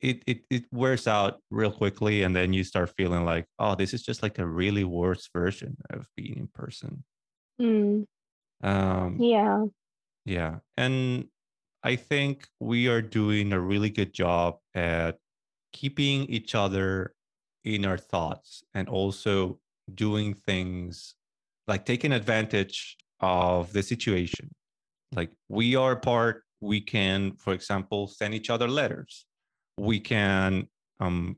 it, 0.00 0.22
it 0.26 0.40
it 0.50 0.64
wears 0.70 1.06
out 1.06 1.38
real 1.50 1.70
quickly 1.70 2.24
and 2.24 2.36
then 2.36 2.52
you 2.52 2.62
start 2.62 2.92
feeling 2.96 3.24
like 3.24 3.46
oh 3.58 3.74
this 3.74 3.94
is 3.94 4.02
just 4.02 4.22
like 4.22 4.38
a 4.38 4.46
really 4.46 4.84
worse 4.84 5.28
version 5.32 5.76
of 5.90 6.06
being 6.16 6.36
in 6.36 6.48
person 6.48 7.04
mm, 7.60 8.04
um 8.62 9.16
yeah. 9.20 9.64
yeah. 10.24 10.56
And 10.76 11.28
I 11.82 11.96
think 11.96 12.48
we 12.60 12.88
are 12.88 13.02
doing 13.02 13.52
a 13.52 13.60
really 13.60 13.90
good 13.90 14.14
job 14.14 14.56
at 14.74 15.18
keeping 15.72 16.24
each 16.26 16.54
other 16.54 17.14
in 17.64 17.84
our 17.84 17.98
thoughts 17.98 18.62
and 18.74 18.88
also 18.88 19.58
doing 19.92 20.34
things 20.34 21.14
like 21.66 21.84
taking 21.84 22.12
advantage 22.12 22.96
of 23.20 23.72
the 23.72 23.82
situation. 23.82 24.50
Like 25.12 25.30
we 25.48 25.76
are 25.76 25.96
part, 25.96 26.42
we 26.60 26.80
can, 26.80 27.36
for 27.36 27.52
example, 27.52 28.06
send 28.06 28.34
each 28.34 28.50
other 28.50 28.68
letters. 28.68 29.26
We 29.78 30.00
can 30.00 30.68
um, 31.00 31.36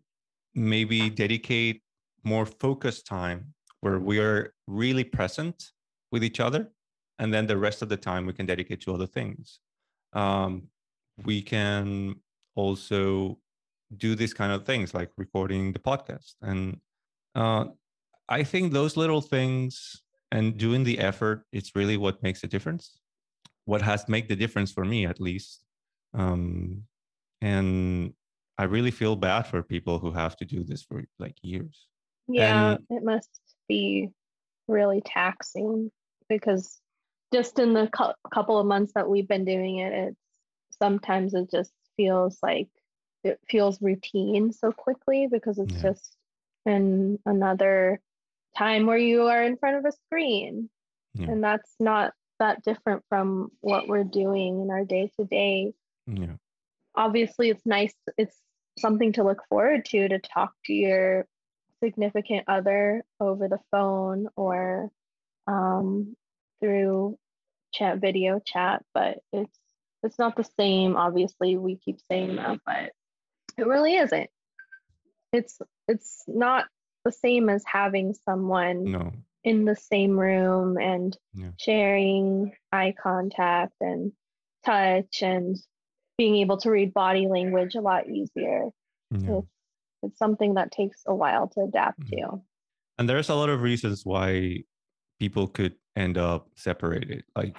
maybe 0.55 1.11
dedicate 1.11 1.83
more 2.25 2.47
focused 2.47 3.07
time 3.07 3.55
where 3.81 3.99
we 3.99 4.19
are 4.19 4.53
really 4.67 5.05
present 5.05 5.71
with 6.11 6.25
each 6.25 6.41
other 6.41 6.73
and 7.19 7.33
then 7.33 7.47
the 7.47 7.57
rest 7.57 7.83
of 7.83 7.89
the 7.89 7.97
time 7.97 8.27
we 8.27 8.33
can 8.33 8.47
dedicate 8.47 8.81
to 8.81 8.93
other 8.93 9.07
things 9.07 9.61
um, 10.13 10.63
we 11.25 11.41
can 11.41 12.15
also 12.55 13.39
do 13.97 14.15
these 14.15 14.35
kind 14.35 14.53
of 14.53 14.65
things 14.65 14.93
like 14.95 15.11
recording 15.17 15.73
the 15.73 15.79
podcast 15.79 16.35
and 16.43 16.81
uh, 17.35 17.67
i 18.29 18.43
think 18.43 18.73
those 18.73 18.97
little 18.97 19.21
things 19.21 20.03
and 20.33 20.57
doing 20.59 20.83
the 20.85 20.99
effort 20.99 21.45
it's 21.53 21.77
really 21.77 21.97
what 21.97 22.23
makes 22.23 22.43
a 22.45 22.49
difference. 22.49 22.99
What 23.65 23.83
has 23.83 24.09
made 24.09 24.29
the 24.29 24.37
difference 24.37 24.71
for 24.73 24.85
me 24.85 25.07
at 25.07 25.21
least. 25.21 25.65
Um, 26.15 26.85
and 27.41 28.13
i 28.59 28.65
really 28.65 28.91
feel 28.91 29.17
bad 29.17 29.43
for 29.47 29.63
people 29.63 29.99
who 29.99 30.11
have 30.13 30.37
to 30.39 30.45
do 30.45 30.65
this 30.65 30.83
for 30.83 31.05
like 31.19 31.37
years. 31.43 31.87
Yeah, 32.29 32.73
And- 32.73 32.87
it 32.91 33.05
must 33.05 33.31
be 33.69 34.11
really 34.69 35.01
taxing 35.05 35.91
because 36.29 36.81
just 37.33 37.59
in 37.59 37.73
the 37.75 37.89
cou- 37.89 38.15
couple 38.33 38.59
of 38.59 38.67
months 38.67 38.93
that 38.95 39.09
we've 39.09 39.29
been 39.29 39.45
doing 39.45 39.79
it, 39.79 39.93
it's 39.93 40.21
sometimes 40.79 41.35
it 41.35 41.51
just 41.51 41.73
feels 41.97 42.39
like 42.43 42.69
it 43.25 43.39
feels 43.49 43.81
routine 43.83 44.53
so 44.53 44.71
quickly 44.73 45.27
because 45.27 45.59
it's 45.59 45.75
Yeah. 45.75 45.83
just 45.91 46.17
in 46.65 47.19
another 47.27 48.01
time 48.57 48.87
where 48.87 48.99
you 48.99 49.23
are 49.23 49.43
in 49.43 49.57
front 49.57 49.77
of 49.77 49.85
a 49.85 49.93
screen. 50.07 50.69
Yeah. 51.15 51.31
And 51.31 51.43
that's 51.43 51.75
not 51.81 52.13
that 52.39 52.63
different 52.63 53.03
from 53.09 53.49
what 53.61 53.89
we're 53.89 54.05
doing 54.05 54.61
in 54.61 54.71
our 54.71 54.85
day 54.85 55.11
to 55.19 55.25
day 55.25 55.73
yeah 56.07 56.35
obviously 56.95 57.51
it's 57.51 57.65
nice 57.67 57.95
it's 58.17 58.37
something 58.79 59.13
to 59.13 59.25
look 59.25 59.43
forward 59.49 59.85
to 59.85 60.09
to 60.09 60.19
talk 60.19 60.53
to 60.65 60.73
your 60.73 61.27
significant 61.83 62.45
other 62.49 63.03
over 63.21 63.49
the 63.49 63.59
phone 63.71 64.29
or 64.37 64.91
um, 65.47 66.17
through 66.61 67.17
chat 67.73 67.99
video 67.99 68.41
chat 68.45 68.83
but 68.95 69.19
it's 69.33 69.59
it's 70.03 70.19
not 70.19 70.37
the 70.37 70.49
same 70.59 70.97
obviously 70.97 71.57
we 71.57 71.77
keep 71.77 71.99
saying 72.11 72.37
that 72.37 72.59
but 72.65 72.93
it 73.59 73.67
really 73.67 73.97
isn't 73.97 74.31
it's 75.33 75.59
it's 75.89 76.23
not 76.27 76.67
the 77.07 77.13
same 77.13 77.49
as 77.49 77.63
having 77.65 78.13
someone 78.29 78.91
no 78.91 79.13
in 79.45 79.65
the 79.65 79.77
same 79.77 80.19
room 80.19 80.77
and 80.77 81.17
Yeah. 81.35 81.51
sharing 81.57 82.53
eye 82.73 82.93
contact 83.01 83.75
and 83.81 84.11
touch 84.65 85.23
and 85.23 85.57
being 86.19 86.35
able 86.37 86.57
to 86.59 86.71
read 86.71 86.93
body 86.93 87.29
language 87.29 87.77
a 87.77 87.81
lot 87.81 88.09
easier. 88.09 88.65
yeah 89.13 89.39
It's, 89.39 89.47
it's 90.03 90.19
something 90.19 90.55
that 90.55 90.73
takes 90.73 91.03
a 91.07 91.15
while 91.15 91.47
to 91.55 91.61
adapt 91.61 92.01
Mhm. 92.01 92.11
to. 92.11 92.43
and 92.99 93.09
there's 93.09 93.29
a 93.29 93.37
lot 93.37 93.51
of 93.51 93.61
reasons 93.63 94.05
why 94.05 94.65
people 95.21 95.47
could 95.47 95.75
end 95.95 96.19
up 96.19 96.49
separated 96.57 97.23
like 97.37 97.59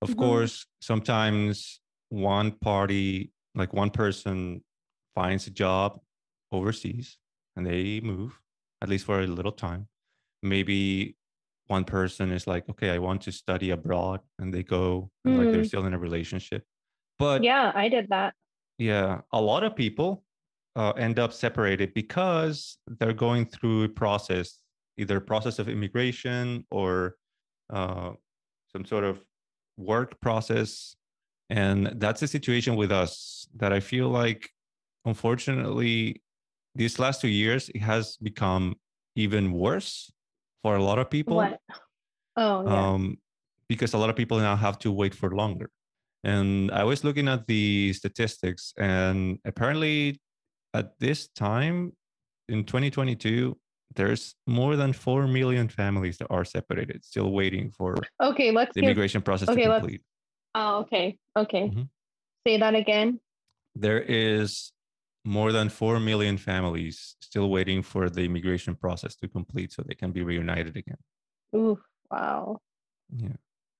of 0.00 0.08
Mhm. 0.10 0.16
course 0.18 0.54
sometimes 0.80 1.80
one 2.08 2.52
party 2.52 3.32
like 3.54 3.72
one 3.74 3.90
person 3.90 4.64
finds 5.14 5.46
a 5.46 5.50
job 5.50 6.00
overseas 6.52 7.18
and 7.54 7.66
they 7.66 8.00
move 8.00 8.32
at 8.82 8.88
least 8.88 9.04
for 9.06 9.20
a 9.20 9.26
little 9.26 9.52
time 9.52 9.86
maybe 10.42 11.16
one 11.66 11.84
person 11.84 12.30
is 12.32 12.46
like 12.46 12.68
okay 12.68 12.90
i 12.90 12.98
want 12.98 13.20
to 13.22 13.32
study 13.32 13.70
abroad 13.70 14.20
and 14.38 14.52
they 14.54 14.62
go 14.62 15.10
and 15.24 15.36
like 15.36 15.50
they're 15.50 15.62
Mm. 15.62 15.68
still 15.68 15.86
in 15.86 15.94
a 15.94 15.98
relationship 15.98 16.62
but 17.18 17.42
Yeah, 17.42 17.72
I 17.74 17.88
did 17.88 18.08
that. 18.10 18.34
yeah, 18.78 19.20
a 19.32 19.40
lot 19.40 19.64
of 19.64 19.74
people 19.74 20.22
uh, 20.76 20.92
end 20.92 21.18
up 21.18 21.32
separated 21.32 21.92
because 21.94 22.78
they're 22.98 23.12
going 23.26 23.44
through 23.46 23.82
a 23.84 23.88
process, 23.88 24.60
either 24.96 25.16
a 25.16 25.20
process 25.20 25.58
of 25.58 25.68
immigration 25.68 26.64
or 26.70 27.16
uh, 27.70 28.12
some 28.72 28.84
sort 28.84 29.02
of 29.02 29.20
work 29.76 30.20
process. 30.20 30.94
And 31.50 31.94
that's 31.96 32.20
the 32.20 32.28
situation 32.28 32.76
with 32.76 32.92
us 32.92 33.48
that 33.56 33.72
I 33.72 33.80
feel 33.80 34.08
like, 34.08 34.48
unfortunately, 35.04 36.22
these 36.78 36.98
last 36.98 37.20
two 37.20 37.28
years, 37.28 37.68
it 37.74 37.82
has 37.82 38.16
become 38.22 38.76
even 39.16 39.52
worse 39.52 40.10
for 40.62 40.76
a 40.76 40.82
lot 40.82 40.98
of 40.98 41.10
people 41.10 41.36
What? 41.36 41.60
Oh, 42.36 42.64
yeah. 42.64 42.90
um, 42.90 43.18
because 43.68 43.92
a 43.94 43.98
lot 43.98 44.10
of 44.10 44.16
people 44.16 44.38
now 44.38 44.54
have 44.56 44.78
to 44.78 44.92
wait 44.92 45.14
for 45.14 45.30
longer. 45.34 45.70
And 46.24 46.70
I 46.70 46.84
was 46.84 47.04
looking 47.04 47.28
at 47.28 47.46
the 47.46 47.92
statistics, 47.92 48.72
and 48.78 49.38
apparently, 49.44 50.20
at 50.74 50.98
this 50.98 51.28
time 51.28 51.92
in 52.48 52.64
2022, 52.64 53.56
there's 53.94 54.34
more 54.46 54.76
than 54.76 54.92
4 54.92 55.26
million 55.26 55.68
families 55.68 56.18
that 56.18 56.28
are 56.30 56.44
separated, 56.44 57.04
still 57.04 57.30
waiting 57.32 57.70
for 57.70 57.96
okay, 58.22 58.50
let's 58.52 58.74
the 58.74 58.80
give. 58.82 58.90
immigration 58.90 59.22
process 59.22 59.48
okay, 59.48 59.64
to 59.64 59.78
complete. 59.78 60.02
Oh, 60.54 60.78
okay. 60.82 61.18
Okay. 61.36 61.70
Mhm. 61.70 61.88
Say 62.46 62.58
that 62.58 62.74
again. 62.74 63.20
There 63.74 64.00
is 64.00 64.72
more 65.28 65.52
than 65.52 65.68
4 65.68 66.00
million 66.00 66.38
families 66.38 67.16
still 67.20 67.50
waiting 67.50 67.82
for 67.82 68.08
the 68.08 68.22
immigration 68.22 68.74
process 68.74 69.14
to 69.16 69.28
complete 69.28 69.70
so 69.72 69.82
they 69.82 69.94
can 69.94 70.10
be 70.10 70.22
reunited 70.22 70.74
again. 70.74 70.96
Ooh, 71.54 71.78
wow. 72.10 72.60
Yeah. 73.14 73.36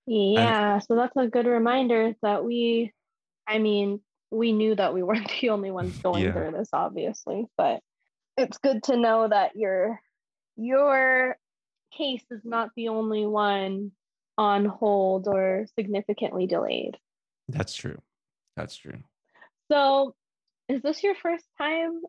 Yeah, 0.07 0.79
so 0.81 0.95
that's 0.95 1.17
a 1.17 1.27
good 1.27 1.47
reminder 1.47 2.15
that 2.21 2.45
we, 2.45 2.93
I 3.47 3.59
mean, 3.59 4.01
we 4.31 4.53
knew 4.53 4.75
that 4.75 4.93
we 4.93 5.03
weren't 5.09 5.33
the 5.41 5.49
only 5.49 5.71
ones 5.71 5.97
going 6.03 6.25
Yeah. 6.25 6.33
through 6.33 6.53
this, 6.53 6.69
obviously, 6.75 7.47
but 7.57 7.81
it's 8.37 8.59
good 8.59 8.83
to 8.85 8.97
know 8.97 9.27
that 9.27 9.57
your 9.57 10.01
your 10.57 11.37
case 11.97 12.25
is 12.31 12.43
not 12.45 12.71
the 12.77 12.89
only 12.89 13.25
one 13.27 13.93
on 14.37 14.67
hold 14.67 15.29
or 15.29 15.67
significantly 15.79 16.47
delayed. 16.47 16.97
That's 17.49 17.75
true. 17.75 18.01
That's 18.55 18.77
true. 18.77 18.99
So, 19.73 20.15
is 20.69 20.83
this 20.83 21.03
your 21.03 21.15
first 21.15 21.45
time 21.59 22.01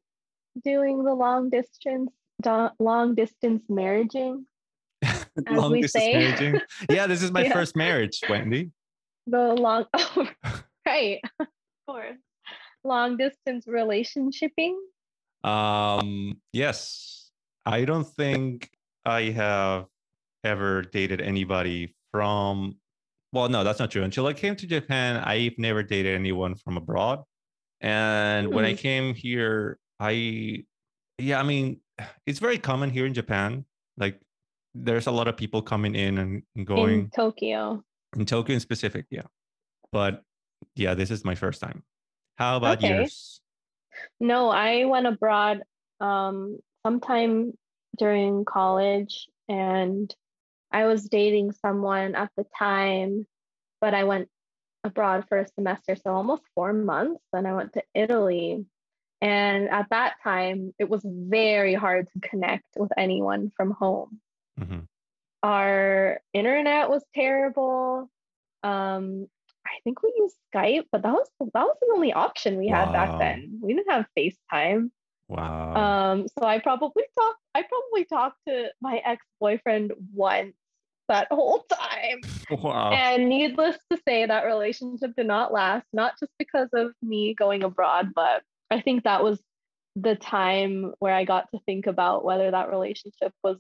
doing 0.64 1.04
the 1.04 1.14
long 1.14 1.50
distance 1.50 2.12
do- 2.42 2.70
long 2.80 3.16
distance 3.16 3.64
marriaging? 3.70 4.44
As 5.02 5.24
Long 5.50 5.72
we 5.72 5.82
distance 5.82 6.04
say. 6.04 6.14
marriaging. 6.14 6.62
Yeah, 6.90 7.08
this 7.08 7.24
is 7.24 7.32
my 7.40 7.44
Yeah. 7.44 7.54
first 7.54 7.76
marriage, 7.76 8.20
Wendy. 8.30 8.72
The 9.28 9.54
long 9.54 9.86
oh, 9.94 10.28
right. 10.86 11.20
Of 11.40 11.48
course. 11.88 12.18
Long 12.84 13.18
distance 13.18 13.66
relationshiping? 13.66 14.76
Um, 15.44 16.42
yes. 16.52 17.30
I 17.66 17.86
don't 17.86 18.08
think 18.08 18.70
I 19.06 19.24
have 19.24 19.86
ever 20.44 20.82
dated 20.82 21.22
anybody 21.22 21.96
from 22.12 22.76
well, 23.32 23.48
no, 23.48 23.64
that's 23.64 23.78
not 23.80 23.92
true. 23.92 24.02
Until 24.04 24.26
I 24.26 24.34
came 24.34 24.56
to 24.56 24.66
Japan, 24.66 25.18
I've 25.18 25.54
never 25.60 25.84
dated 25.84 26.16
anyone 26.16 26.56
from 26.56 26.78
abroad. 26.78 27.22
And 27.82 28.52
when 28.52 28.66
I 28.66 28.74
Hmm. 28.74 28.78
came 28.78 29.14
here, 29.16 29.80
I 30.00 30.66
yeah, 31.18 31.40
I 31.40 31.44
mean, 31.44 31.82
it's 32.26 32.40
very 32.40 32.58
common 32.58 32.90
here 32.90 33.06
in 33.06 33.14
Japan. 33.14 33.66
Like 33.98 34.20
there's 34.74 35.08
a 35.08 35.12
lot 35.12 35.28
of 35.28 35.36
people 35.38 35.62
coming 35.62 35.96
in 35.96 36.18
and 36.18 36.66
going 36.66 37.00
in 37.00 37.10
Tokyo. 37.10 37.84
in 38.16 38.26
Tokyo 38.26 38.54
in 38.56 38.60
specific, 38.60 39.06
yeah. 39.10 39.28
But 39.92 40.24
yeah, 40.76 40.94
this 40.94 41.12
is 41.12 41.26
my 41.26 41.36
first 41.36 41.62
time. 41.62 41.84
How 42.38 42.58
about 42.58 42.80
Okay. 42.80 42.96
yours? 42.98 43.42
No, 44.20 44.50
I 44.50 44.86
went 44.86 45.08
abroad 45.08 45.64
um 46.00 46.60
sometime 46.86 47.52
during 47.98 48.46
college 48.46 49.28
and 49.50 50.14
I 50.72 50.86
was 50.86 51.10
dating 51.10 51.52
someone 51.54 52.16
at 52.16 52.32
the 52.38 52.46
time, 52.58 53.28
but 53.82 53.94
I 53.94 54.04
went 54.06 54.30
abroad 54.90 55.26
for 55.28 55.38
a 55.38 55.48
semester, 55.48 55.96
so 55.96 56.14
almost 56.14 56.44
four 56.56 56.74
months. 56.74 57.22
Then 57.32 57.46
I 57.46 57.54
went 57.54 57.74
to 57.74 57.84
Italy. 57.94 58.66
And 59.22 59.70
at 59.70 59.90
that 59.90 60.16
time, 60.24 60.74
it 60.80 60.90
was 60.90 61.02
very 61.06 61.74
hard 61.74 62.08
to 62.14 62.30
connect 62.30 62.66
with 62.78 62.92
anyone 62.98 63.52
from 63.56 63.72
home. 63.72 64.22
Mhm. 64.60 64.88
Our 65.44 66.22
internet 66.34 66.90
was 66.90 67.04
terrible. 67.14 68.10
Um, 68.64 69.28
I 69.66 69.80
think 69.84 70.02
we 70.02 70.14
used 70.18 70.38
Skype, 70.54 70.88
but 70.92 71.02
that 71.04 71.14
was 71.14 71.30
that 71.40 71.68
was 71.70 71.78
the 71.82 71.94
only 71.94 72.14
option 72.14 72.58
we 72.58 72.68
had 72.68 72.92
back 72.92 73.20
then. 73.20 73.60
We 73.62 73.74
didn't 73.74 73.92
have 73.92 74.08
FaceTime. 74.18 74.92
Wow. 75.28 75.76
Um, 75.76 76.28
so 76.28 76.46
I 76.46 76.60
probably 76.60 77.04
talked 77.18 77.42
I 77.54 77.64
probably 77.64 78.06
talked 78.06 78.40
to 78.48 78.72
my 78.82 79.02
ex-boyfriend 79.06 79.94
once 80.14 80.56
that 81.10 81.28
whole 81.30 81.66
time. 81.70 82.22
wow. 82.64 82.92
And 82.92 83.28
needless 83.28 83.78
to 83.92 84.00
say, 84.08 84.26
that 84.26 84.46
relationship 84.46 85.12
did 85.18 85.28
not 85.28 85.52
last, 85.52 85.86
not 85.92 86.14
just 86.20 86.32
because 86.40 86.70
of 86.74 86.94
me 87.02 87.34
going 87.34 87.64
abroad, 87.64 88.12
but 88.16 88.42
I 88.72 88.82
think 88.82 89.04
that 89.04 89.24
was 89.24 89.42
the 89.96 90.16
time 90.16 90.94
where 91.00 91.14
I 91.14 91.26
got 91.26 91.52
to 91.52 91.60
think 91.66 91.88
about 91.88 92.24
whether 92.24 92.50
that 92.50 92.70
relationship 92.70 93.34
was 93.44 93.58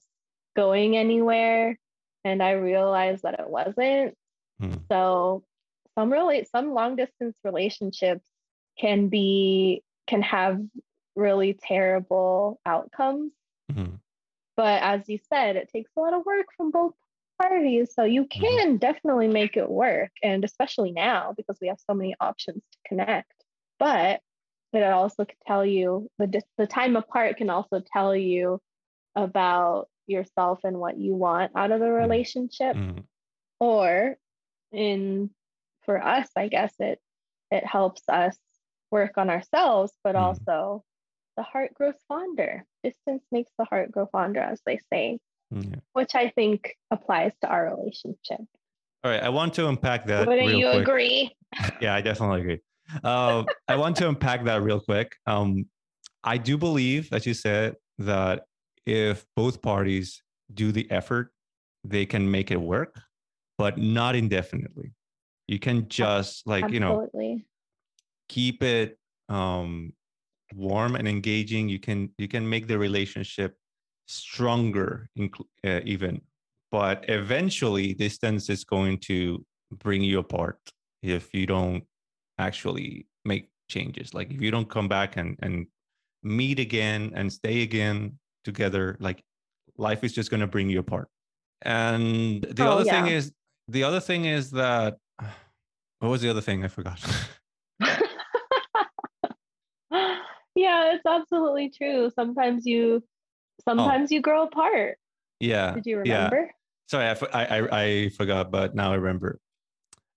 going 0.56 0.96
anywhere. 0.96 1.77
And 2.24 2.41
I 2.41 2.51
realized 2.51 3.24
that 3.24 3.39
it 3.39 3.50
wasn't. 3.50 4.15
Hmm. 4.60 4.74
So 4.91 5.44
some 5.96 6.12
really 6.12 6.46
some 6.46 6.74
long 6.74 6.96
distance 6.96 7.36
relationships 7.44 8.24
can 8.79 9.10
be 9.10 9.84
can 10.08 10.22
have 10.22 10.62
really 11.15 11.53
terrible 11.53 12.60
outcomes. 12.65 13.32
Mhm. 13.72 14.00
But 14.56 14.82
as 14.82 15.08
you 15.08 15.20
said, 15.32 15.56
it 15.56 15.70
takes 15.70 15.91
a 15.96 16.00
lot 16.00 16.13
of 16.13 16.25
work 16.25 16.48
from 16.56 16.72
both 16.72 16.94
parties. 17.41 17.93
So 17.93 18.03
you 18.03 18.25
Mm-hmm. 18.38 18.60
can 18.60 18.77
definitely 18.77 19.27
make 19.27 19.58
it 19.58 19.69
work. 19.69 20.12
And 20.24 20.43
especially 20.43 20.91
now 20.91 21.34
because 21.38 21.58
we 21.62 21.67
have 21.69 21.79
so 21.79 21.93
many 21.96 22.15
options 22.19 22.63
to 22.72 22.79
connect. 22.88 23.34
But 23.79 24.22
it 24.74 24.84
also 24.84 25.25
can 25.25 25.38
tell 25.48 25.65
you 25.65 26.10
the, 26.19 26.41
the 26.58 26.67
time 26.67 26.96
apart 26.96 27.37
can 27.37 27.50
also 27.50 27.81
tell 27.94 28.16
you 28.16 28.61
about 29.16 29.90
yourself 30.07 30.59
and 30.63 30.79
what 30.79 30.98
you 30.98 31.16
want 31.16 31.51
out 31.55 31.72
of 31.72 31.79
the 31.81 31.92
relationship. 31.92 32.77
Mhm. 32.77 33.07
Or 33.59 34.18
in 34.72 35.31
for 35.83 36.03
us, 36.03 36.29
I 36.35 36.48
guess 36.50 36.74
it 36.79 37.00
it 37.51 37.66
helps 37.66 38.03
us 38.09 38.37
work 38.92 39.18
on 39.18 39.29
ourselves, 39.29 39.94
but 40.03 40.16
Mm. 40.16 40.24
also 40.25 40.83
the 41.37 41.44
heart 41.44 41.74
grows 41.74 41.96
fonder. 42.07 42.66
Distance 42.83 43.24
makes 43.31 43.51
the 43.57 43.66
heart 43.66 43.92
grow 43.92 44.07
fonder, 44.07 44.42
as 44.42 44.61
they 44.66 44.79
say 44.92 45.20
Yeah. 45.51 45.77
which 45.94 46.14
I 46.14 46.29
think 46.29 46.75
applies 46.92 47.31
to 47.42 47.48
our 47.48 47.75
relationship. 47.75 48.42
All 49.03 49.12
right. 49.12 49.24
I 49.24 49.29
want 49.29 49.53
to 49.55 49.68
unpack 49.68 50.05
that 50.05 50.27
Wouldn't 50.27 50.57
you 50.57 50.70
quick. 50.70 50.81
agree? 50.81 51.35
Yeah, 51.81 51.96
I 51.96 52.01
definitely 52.01 52.42
agree. 52.42 52.59
Uh, 53.03 53.44
I 53.68 53.75
want 53.75 53.96
to 53.98 54.09
unpack 54.09 54.46
that 54.46 54.62
real 54.62 54.79
quick. 54.79 55.16
Um, 55.25 55.66
I 56.24 56.38
do 56.38 56.57
believe, 56.57 57.09
as 57.12 57.25
you 57.25 57.33
said, 57.33 57.75
that 57.98 58.44
if 58.85 59.25
both 59.35 59.62
parties 59.62 60.22
do 60.53 60.72
the 60.72 60.90
effort, 60.92 61.31
they 61.83 62.05
can 62.05 62.29
make 62.29 62.51
it 62.51 62.62
work, 62.62 63.00
but 63.57 63.77
not 63.77 64.16
indefinitely. 64.16 64.94
You 65.48 65.59
can 65.59 65.88
just 65.88 66.46
like 66.46 66.70
you 66.72 66.79
know 66.79 67.07
keep 68.27 68.62
it 68.62 69.00
um, 69.29 69.94
warm 70.53 70.96
and 70.96 71.07
engaging. 71.07 71.70
You 71.70 71.79
can 71.79 72.12
you 72.18 72.27
can 72.27 72.48
make 72.48 72.68
the 72.68 72.77
relationship 72.77 73.55
stronger, 74.09 75.07
uh, 75.63 75.79
even. 75.85 76.22
But 76.72 77.05
eventually, 77.09 77.93
distance 77.93 78.50
is 78.50 78.63
going 78.63 78.98
to 79.00 79.45
bring 79.72 80.01
you 80.01 80.19
apart 80.19 80.57
if 81.01 81.33
you 81.33 81.45
don't 81.45 81.83
actually 82.37 83.07
make 83.25 83.50
changes. 83.69 84.13
Like 84.13 84.31
if 84.31 84.41
you 84.41 84.51
don't 84.51 84.69
come 84.69 84.87
back 84.87 85.17
and 85.17 85.37
and 85.41 85.67
meet 86.24 86.59
again 86.59 87.11
and 87.15 87.31
stay 87.31 87.61
again 87.61 88.17
together, 88.43 88.98
like 89.00 89.24
life 89.77 90.03
is 90.03 90.13
just 90.13 90.29
going 90.29 90.41
to 90.41 90.48
bring 90.48 90.69
you 90.69 90.79
apart. 90.79 91.07
And 91.61 92.41
the 92.43 92.65
Oh, 92.67 92.79
other 92.79 92.85
thing 92.85 93.07
is 93.07 93.31
the 93.67 93.83
other 93.83 94.00
thing 94.00 94.25
is 94.25 94.51
that 94.51 94.98
what 96.00 96.09
was 96.09 96.22
the 96.22 96.29
other 96.29 96.41
thing? 96.41 96.63
I 96.65 96.67
forgot. 96.67 97.00
yeah, 100.55 100.93
it's 100.93 101.05
absolutely 101.05 101.69
true. 101.69 102.11
Sometimes 102.13 102.65
you 102.65 103.03
sometimes 103.63 104.11
you 104.11 104.22
grow 104.22 104.43
apart. 104.43 104.98
yeah. 105.39 105.74
Did 105.74 105.85
you 105.85 105.98
remember? 106.00 106.48
yeah. 106.48 106.51
Sorry, 106.87 107.07
I 107.31 108.09
forgot, 108.09 108.51
but 108.51 108.74
now 108.75 108.91
I 108.91 108.95
remember. 108.95 109.39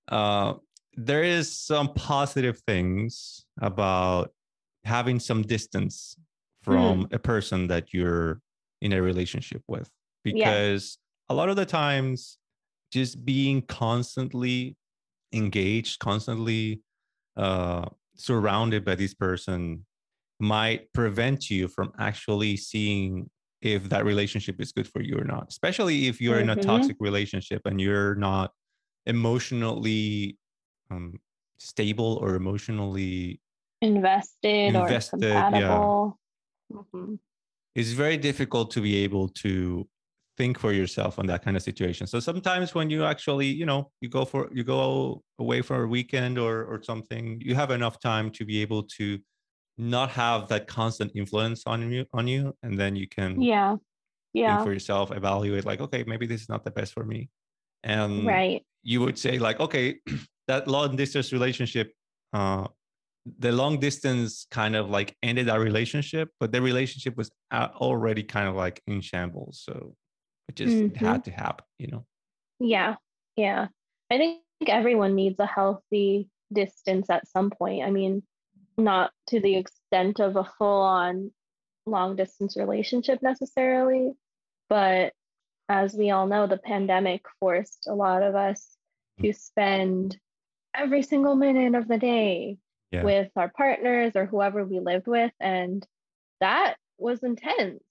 Uh, 0.09 0.55
there 0.95 1.23
is 1.23 1.55
some 1.55 1.93
positive 1.95 2.61
things 2.67 3.45
about 3.61 4.33
having 4.85 5.21
some 5.21 5.43
distance 5.43 6.17
from 6.63 7.09
a 7.13 7.19
person 7.19 7.67
that 7.69 7.93
you're 7.93 8.41
in 8.81 8.93
a 8.93 9.03
relationship 9.03 9.63
with, 9.69 9.91
because 10.25 10.99
a 11.29 11.35
lot 11.35 11.49
of 11.49 11.57
the 11.57 11.67
times, 11.67 12.39
just 12.91 13.25
being 13.25 13.63
constantly 13.63 14.77
engaged, 15.33 15.99
constantly 15.99 16.83
uh, 17.37 17.87
surrounded 18.17 18.85
by 18.85 18.95
this 18.95 19.15
person 19.15 19.85
might 20.43 20.93
prevent 20.93 21.49
you 21.49 21.69
from 21.69 21.93
actually 22.01 22.57
seeing 22.57 23.31
if 23.61 23.89
that 23.89 24.05
relationship 24.05 24.61
is 24.61 24.73
good 24.73 24.89
for 24.89 25.01
you 25.01 25.17
or 25.17 25.25
not 25.25 25.45
especially 25.49 26.09
if 26.09 26.21
you're 26.21 26.41
in 26.41 26.51
a 26.51 26.57
Mhm. 26.57 26.67
toxic 26.71 26.97
relationship 26.99 27.63
and 27.65 27.81
you're 27.81 28.17
not 28.17 28.51
emotionally 29.07 30.37
um, 30.91 31.21
stable 31.59 32.19
or 32.23 32.35
emotionally 32.35 33.41
Invested, 33.83 34.75
Invested, 34.75 35.23
or 35.25 35.29
yeah. 35.29 35.41
compatible. 35.41 36.19
Mhm. 36.73 37.19
it's 37.75 37.93
very 38.05 38.17
difficult 38.17 38.71
to 38.75 38.81
be 38.89 38.95
able 39.07 39.29
to 39.45 39.89
think 40.39 40.59
for 40.59 40.73
yourself 40.73 41.19
on 41.21 41.27
that 41.27 41.41
kind 41.45 41.57
of 41.59 41.63
situation 41.63 42.05
so 42.07 42.19
sometimes 42.31 42.75
when 42.75 42.89
you 42.95 43.05
actually 43.05 43.47
you 43.61 43.67
know 43.71 43.81
you 44.03 44.09
go 44.19 44.25
for 44.25 44.43
you 44.57 44.65
go 44.65 45.23
away 45.39 45.61
for 45.69 45.77
a 45.85 45.89
weekend 45.97 46.35
or 46.47 46.55
or 46.71 46.83
something 46.91 47.25
you 47.49 47.55
have 47.55 47.71
enough 47.79 47.97
time 48.01 48.27
to 48.39 48.43
be 48.51 48.57
able 48.67 48.83
to 48.99 49.07
not 49.79 50.11
have 50.11 50.49
that 50.49 50.67
constant 50.67 51.11
influence 51.15 51.63
on 51.67 51.91
you 51.91 52.05
on 52.13 52.27
you 52.29 52.55
and 52.63 52.79
then 52.79 52.95
you 52.97 53.09
can 53.09 53.41
Yeah. 53.41 53.77
Yeah. 54.33 54.63
for 54.65 54.73
yourself 54.73 55.11
evaluate 55.13 55.65
like 55.65 55.81
okay 55.81 56.05
maybe 56.07 56.27
this 56.27 56.43
is 56.43 56.49
not 56.49 56.65
the 56.65 56.71
best 56.71 56.93
for 56.93 57.05
me 57.05 57.31
and 57.85 58.27
Right. 58.27 58.65
you 58.83 59.01
would 59.01 59.19
say 59.19 59.39
like 59.39 59.61
okay 59.61 59.99
that 60.49 60.69
long 60.69 60.97
distance 60.97 61.33
relationship 61.33 61.93
uh 62.33 62.67
the 63.39 63.53
long 63.53 63.79
distance 63.79 64.47
kind 64.51 64.75
of 64.75 64.91
like 64.91 65.17
ended 65.23 65.49
our 65.49 65.61
relationship 65.61 66.29
but 66.41 66.51
the 66.53 66.61
relationship 66.61 67.17
was 67.17 67.31
already 67.53 68.23
kind 68.23 68.49
of 68.49 68.55
like 68.55 68.83
in 68.87 69.01
shambles 69.01 69.63
so 69.65 69.95
it 70.49 70.57
just 70.57 70.77
Mhm. 70.77 70.97
had 70.97 71.25
to 71.25 71.31
happen 71.31 71.65
you 71.79 71.89
know 71.89 72.05
Yeah. 72.61 72.97
Yeah. 73.37 73.69
I 74.11 74.19
think 74.19 74.43
everyone 74.69 75.15
needs 75.15 75.39
a 75.41 75.47
healthy 75.47 76.29
distance 76.53 77.11
at 77.11 77.27
some 77.27 77.51
point. 77.51 77.83
I 77.83 77.91
mean, 77.91 78.23
not 78.77 79.13
to 79.29 79.41
the 79.41 79.57
extent 79.57 80.21
of 80.21 80.37
a 80.37 80.45
full 80.45 80.83
on 80.83 81.31
long 81.87 82.17
distance 82.17 82.57
relationship 82.57 83.23
necessarily, 83.23 84.13
but 84.69 85.13
as 85.69 85.95
we 85.95 86.11
all 86.11 86.27
know, 86.27 86.47
the 86.47 86.59
pandemic 86.59 87.25
forced 87.41 87.87
a 87.89 87.95
lot 87.95 88.23
of 88.23 88.35
us 88.35 88.77
hmm. 89.19 89.25
to 89.25 89.33
spend 89.33 90.19
every 90.75 91.03
single 91.03 91.35
minute 91.35 91.75
of 91.75 91.89
the 91.89 91.99
day 91.99 92.59
Yeah. 92.91 93.05
with 93.05 93.31
our 93.37 93.49
partners 93.49 94.13
or 94.15 94.27
whoever 94.27 94.65
we 94.65 94.81
lived 94.81 95.07
with. 95.07 95.33
And 95.41 95.87
that 96.41 96.77
was 96.99 97.23
intense. 97.23 97.83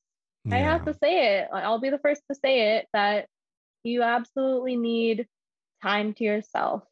I 0.49 0.57
have 0.57 0.85
to 0.85 0.95
say 0.95 1.37
it. 1.37 1.49
I'll 1.53 1.79
be 1.79 1.91
the 1.91 1.99
first 1.99 2.23
to 2.27 2.35
say 2.35 2.77
it 2.77 2.87
that 2.93 3.27
you 3.83 4.01
absolutely 4.01 4.75
need 4.75 5.27
time 5.83 6.15
to 6.15 6.23
yourself. 6.23 6.83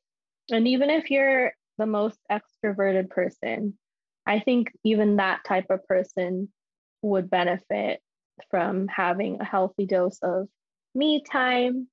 And 0.52 0.68
even 0.68 0.92
if 0.92 1.10
you're 1.10 1.54
the 1.80 1.88
most 1.88 2.20
extroverted 2.32 3.10
person, 3.10 3.79
I 4.30 4.40
think 4.40 4.72
even 4.84 5.16
that 5.16 5.44
type 5.44 5.66
of 5.72 5.84
person 5.88 6.50
would 7.02 7.32
benefit 7.32 8.00
from 8.52 8.88
having 8.88 9.42
a 9.42 9.44
healthy 9.44 9.88
dose 9.88 10.20
of 10.22 10.48
me 10.94 11.24
time. 11.24 11.88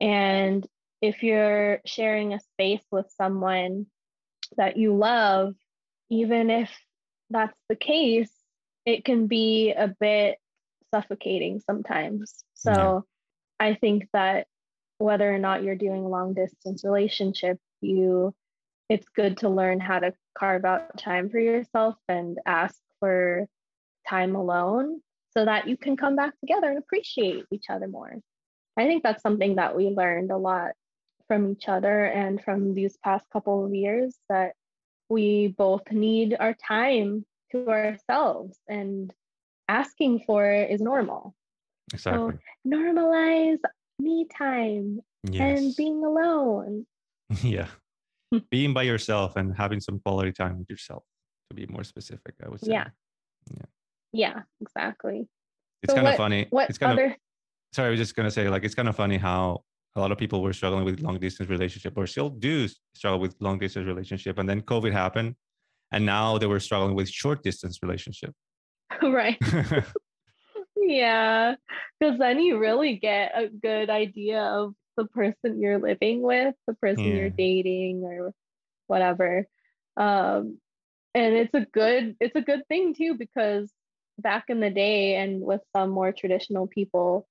And 0.00 0.66
if 1.00 1.22
you're 1.22 1.80
sharing 1.86 2.34
a 2.34 2.40
space 2.40 2.82
with 2.90 3.06
someone 3.16 3.86
that 4.56 4.76
you 4.76 4.96
love, 4.96 5.54
even 6.10 6.50
if 6.50 6.76
that's 7.30 7.56
the 7.68 7.76
case, 7.76 8.32
it 8.84 9.04
can 9.04 9.28
be 9.28 9.70
a 9.70 9.94
bit 10.00 10.38
suffocating 10.92 11.60
sometimes. 11.60 12.42
So 12.54 12.72
Yeah. 12.72 13.00
I 13.68 13.74
think 13.74 14.08
that 14.12 14.48
whether 14.98 15.32
or 15.32 15.38
not 15.38 15.62
you're 15.62 15.76
doing 15.76 16.04
a 16.04 16.08
long 16.08 16.34
distance 16.34 16.84
relationship, 16.84 17.58
you 17.80 18.34
it's 18.88 19.08
good 19.14 19.38
to 19.38 19.48
learn 19.48 19.80
how 19.80 19.98
to 19.98 20.12
carve 20.38 20.64
out 20.64 20.96
time 20.98 21.28
for 21.30 21.38
yourself 21.38 21.96
and 22.08 22.38
ask 22.46 22.76
for 23.00 23.46
time 24.08 24.36
alone 24.36 25.00
so 25.36 25.44
that 25.44 25.68
you 25.68 25.76
can 25.76 25.96
come 25.96 26.16
back 26.16 26.38
together 26.40 26.68
and 26.68 26.78
appreciate 26.78 27.44
each 27.50 27.66
other 27.68 27.88
more. 27.88 28.16
I 28.76 28.84
think 28.84 29.02
that's 29.02 29.22
something 29.22 29.56
that 29.56 29.76
we 29.76 29.88
learned 29.88 30.30
a 30.30 30.36
lot 30.36 30.72
from 31.28 31.50
each 31.52 31.68
other 31.68 32.04
and 32.04 32.42
from 32.42 32.74
these 32.74 32.96
past 33.02 33.26
couple 33.32 33.64
of 33.64 33.74
years 33.74 34.16
that 34.28 34.52
we 35.08 35.54
both 35.58 35.90
need 35.90 36.36
our 36.38 36.54
time 36.54 37.24
to 37.52 37.68
ourselves 37.68 38.58
and 38.68 39.12
asking 39.68 40.22
for 40.26 40.46
it 40.50 40.70
is 40.70 40.80
normal. 40.80 41.34
Exactly. 41.92 42.34
Normalize 42.66 43.58
me 43.98 44.26
time 44.36 45.00
and 45.24 45.74
being 45.76 46.04
alone. 46.04 46.86
yeah. 47.42 47.68
Being 48.50 48.72
by 48.74 48.82
yourself 48.82 49.36
and 49.36 49.54
having 49.56 49.80
some 49.80 50.00
quality 50.00 50.32
time 50.32 50.58
with 50.58 50.70
yourself, 50.70 51.04
to 51.50 51.56
be 51.56 51.66
more 51.66 51.84
specific, 51.84 52.34
I 52.44 52.48
would 52.48 52.60
say. 52.60 52.72
Yeah. 52.72 52.88
Yeah. 53.50 53.66
Yeah, 54.12 54.42
exactly. 54.60 55.28
It's 55.82 55.92
So 55.92 55.96
kind 55.96 56.08
of 56.08 56.16
funny. 56.16 56.46
What 56.50 56.70
it's 56.70 56.78
kind 56.78 56.98
of 56.98 57.12
sorry, 57.74 57.88
I 57.88 57.90
was 57.90 58.00
just 58.00 58.16
gonna 58.16 58.30
say, 58.30 58.48
like, 58.48 58.64
it's 58.64 58.74
kind 58.74 58.88
of 58.88 58.96
funny 58.96 59.18
how 59.18 59.62
a 59.94 60.00
lot 60.00 60.12
of 60.12 60.18
people 60.18 60.42
were 60.42 60.52
struggling 60.52 60.84
with 60.84 61.00
long 61.00 61.18
distance 61.18 61.48
relationship 61.48 61.94
or 61.96 62.06
still 62.06 62.30
do 62.30 62.68
struggle 62.94 63.18
with 63.18 63.34
long 63.40 63.58
distance 63.58 63.86
relationship, 63.86 64.38
and 64.38 64.48
then 64.48 64.62
COVID 64.62 64.92
happened, 64.92 65.34
and 65.92 66.06
now 66.06 66.38
they 66.38 66.46
were 66.46 66.60
struggling 66.60 66.94
with 66.94 67.08
short 67.08 67.42
distance 67.42 67.78
relationship. 67.82 68.32
right? 69.02 69.38
Yeah, 70.78 71.56
because 71.98 72.18
then 72.18 72.38
you 72.38 72.58
really 72.58 72.96
get 72.96 73.32
a 73.34 73.48
good 73.48 73.90
idea 73.90 74.40
of 74.40 74.74
the 74.96 75.06
person 75.06 75.60
you're 75.60 75.78
living 75.78 76.22
with, 76.22 76.54
the 76.66 76.74
person 76.74 77.04
Yeah. 77.04 77.14
you're 77.16 77.30
dating, 77.30 78.04
or 78.04 78.32
whatever. 78.86 79.46
Um, 79.96 80.58
and 81.14 81.34
it's 81.34 81.54
a 81.54 81.66
good 81.72 82.16
it's 82.20 82.36
a 82.36 82.42
good 82.42 82.66
thing 82.68 82.94
too 82.94 83.14
because 83.14 83.70
back 84.18 84.44
in 84.48 84.60
the 84.60 84.70
day 84.70 85.16
and 85.16 85.40
with 85.40 85.60
some 85.74 85.90
more 85.90 86.12
traditional 86.12 86.66
people, 86.66 87.26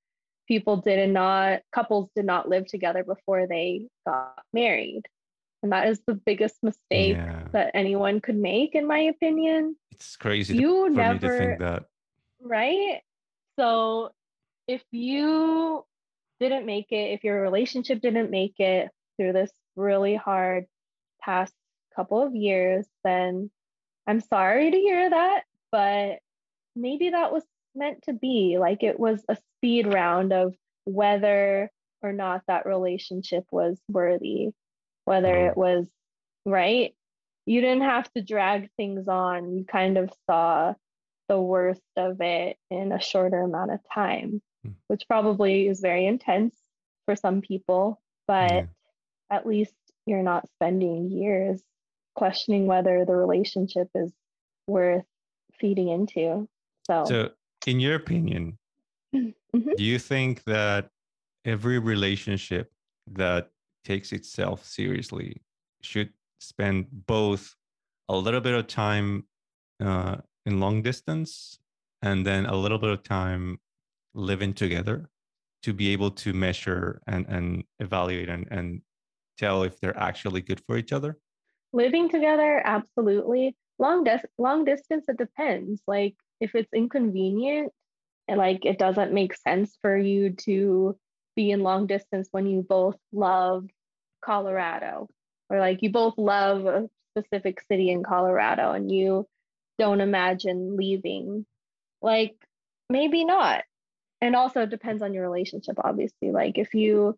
people 0.47 0.77
did 0.77 1.09
not 1.09 1.61
couples 1.71 2.09
did 2.15 2.25
not 2.25 2.49
live 2.49 2.65
together 2.67 3.03
before 3.03 3.47
they 3.47 3.87
got 4.07 4.41
married, 4.53 5.03
and 5.63 5.71
that 5.71 5.87
is 5.87 6.01
the 6.07 6.13
biggest 6.15 6.55
mistake 6.63 7.15
yeah, 7.17 7.43
that 7.53 7.71
anyone 7.73 8.19
could 8.21 8.37
make, 8.37 8.75
in 8.75 8.87
my 8.87 8.99
opinion. 8.99 9.75
it's 9.91 10.15
crazy 10.17 10.55
You 10.55 10.89
to 10.89 10.95
never 10.95 11.29
think 11.29 11.59
that. 11.59 11.85
right? 12.41 13.01
So 13.59 14.11
if 14.67 14.83
you 14.91 15.85
didn't 16.39 16.65
make 16.65 16.91
it, 16.91 17.11
if 17.11 17.23
your 17.23 17.41
relationship 17.41 18.01
didn't 18.01 18.31
make 18.31 18.59
it 18.59 18.89
through 19.17 19.33
this 19.33 19.51
really 19.75 20.15
hard 20.15 20.65
past 21.21 21.53
couple 21.95 22.21
of 22.21 22.35
years, 22.35 22.85
then 23.03 23.49
I'm 24.07 24.19
sorry 24.21 24.71
to 24.71 24.77
hear 24.77 25.09
that, 25.09 25.43
but 25.71 26.19
maybe 26.75 27.09
that 27.09 27.31
was 27.31 27.43
meant 27.73 28.03
to 28.03 28.13
be. 28.13 28.57
Like 28.59 28.83
it 28.83 28.99
was 28.99 29.23
a 29.29 29.37
speed 29.57 29.87
round 29.87 30.33
of 30.33 30.55
whether 30.83 31.69
or 32.01 32.13
not 32.13 32.43
that 32.47 32.65
relationship 32.65 33.45
was 33.51 33.79
worthy, 33.89 34.51
whether 35.05 35.33
Mhm. 35.33 35.49
it 35.51 35.57
was 35.57 35.89
right. 36.45 36.93
You 37.45 37.61
didn't 37.61 37.83
have 37.83 38.11
to 38.13 38.21
drag 38.21 38.69
things 38.77 39.07
on. 39.07 39.57
You 39.57 39.65
kind 39.65 39.97
of 39.97 40.11
saw 40.29 40.73
the 41.27 41.41
worst 41.41 41.81
of 41.95 42.21
it 42.21 42.57
in 42.69 42.91
a 42.91 42.99
shorter 42.99 43.41
amount 43.41 43.71
of 43.71 43.79
time. 43.93 44.41
Which 44.87 45.07
probably 45.07 45.67
is 45.67 45.79
very 45.79 46.05
intense 46.05 46.55
for 47.05 47.15
some 47.15 47.41
people, 47.41 48.01
but 48.27 48.51
Yeah. 48.53 48.65
at 49.29 49.45
least 49.45 49.75
you're 50.05 50.23
not 50.23 50.49
spending 50.49 51.09
years 51.09 51.61
questioning 52.15 52.65
whether 52.65 53.05
the 53.05 53.15
relationship 53.15 53.89
is 53.95 54.13
worth 54.67 55.05
feeding 55.59 55.89
into. 55.89 56.47
So, 56.87 57.05
So, 57.05 57.29
in 57.65 57.79
your 57.79 57.95
opinion, 57.95 58.57
Mhm. 59.13 59.75
do 59.75 59.83
you 59.83 59.99
think 59.99 60.43
that 60.43 60.89
every 61.43 61.79
relationship 61.79 62.71
that 63.07 63.51
takes 63.83 64.11
itself 64.11 64.65
seriously 64.65 65.41
should 65.81 66.13
spend 66.39 66.87
both 67.05 67.55
a 68.09 68.15
little 68.15 68.41
bit 68.41 68.53
of 68.53 68.67
time 68.67 69.27
uh, 69.79 70.17
in 70.45 70.59
long 70.59 70.81
distance 70.81 71.59
and 72.01 72.25
then 72.25 72.45
a 72.45 72.55
little 72.55 72.77
bit 72.77 72.89
of 72.89 73.03
time 73.03 73.59
living 74.15 74.53
together 74.53 75.09
to 75.63 75.73
be 75.73 75.89
able 75.89 76.11
to 76.11 76.33
measure 76.33 77.01
and, 77.07 77.25
and 77.27 77.63
evaluate 77.79 78.29
and, 78.29 78.47
and 78.51 78.81
tell 79.37 79.63
if 79.63 79.79
they're 79.79 79.97
actually 79.97 80.41
good 80.41 80.61
for 80.65 80.77
each 80.77 80.91
other? 80.91 81.17
living 81.75 82.09
together, 82.09 82.61
absolutely. 82.63 83.55
Long 83.77 84.05
dis- 84.05 84.25
long 84.37 84.65
distance, 84.65 85.05
it 85.09 85.17
depends. 85.17 85.81
Like 85.85 86.15
if 86.39 86.55
it's 86.55 86.73
inconvenient 86.73 87.71
like 88.27 88.65
it 88.65 88.79
doesn't 88.79 89.13
make 89.13 89.35
sense 89.35 89.77
for 89.83 89.95
you 89.95 90.31
to 90.31 90.97
be 91.35 91.51
in 91.51 91.61
long 91.61 91.85
distance 91.85 92.27
when 92.31 92.47
you 92.47 92.65
both 92.67 92.95
love 93.13 93.67
Colorado 94.23 95.07
or 95.49 95.59
like 95.59 95.83
you 95.83 95.91
both 95.91 96.17
love 96.17 96.65
a 96.65 96.89
specific 97.15 97.61
city 97.69 97.91
in 97.91 98.01
Colorado 98.01 98.71
and 98.71 98.91
you 98.91 99.27
don't 99.77 100.01
imagine 100.01 100.75
leaving. 100.75 101.45
Like 102.01 102.35
maybe 102.89 103.25
not. 103.25 103.63
And 104.25 104.35
also 104.35 104.63
it 104.63 104.71
depends 104.71 105.03
on 105.03 105.13
your 105.13 105.21
relationship 105.21 105.75
obviously. 105.83 106.31
Like 106.31 106.57
if 106.57 106.73
you 106.73 107.15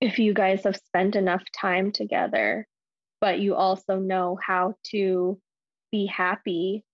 if 0.00 0.20
you 0.20 0.32
guys 0.32 0.62
have 0.62 0.76
spent 0.76 1.16
enough 1.16 1.42
time 1.58 1.90
together 1.90 2.66
but 3.20 3.40
you 3.40 3.54
also 3.54 3.98
know 3.98 4.38
how 4.44 4.74
to 4.84 5.40
be 5.90 6.06
happy 6.06 6.84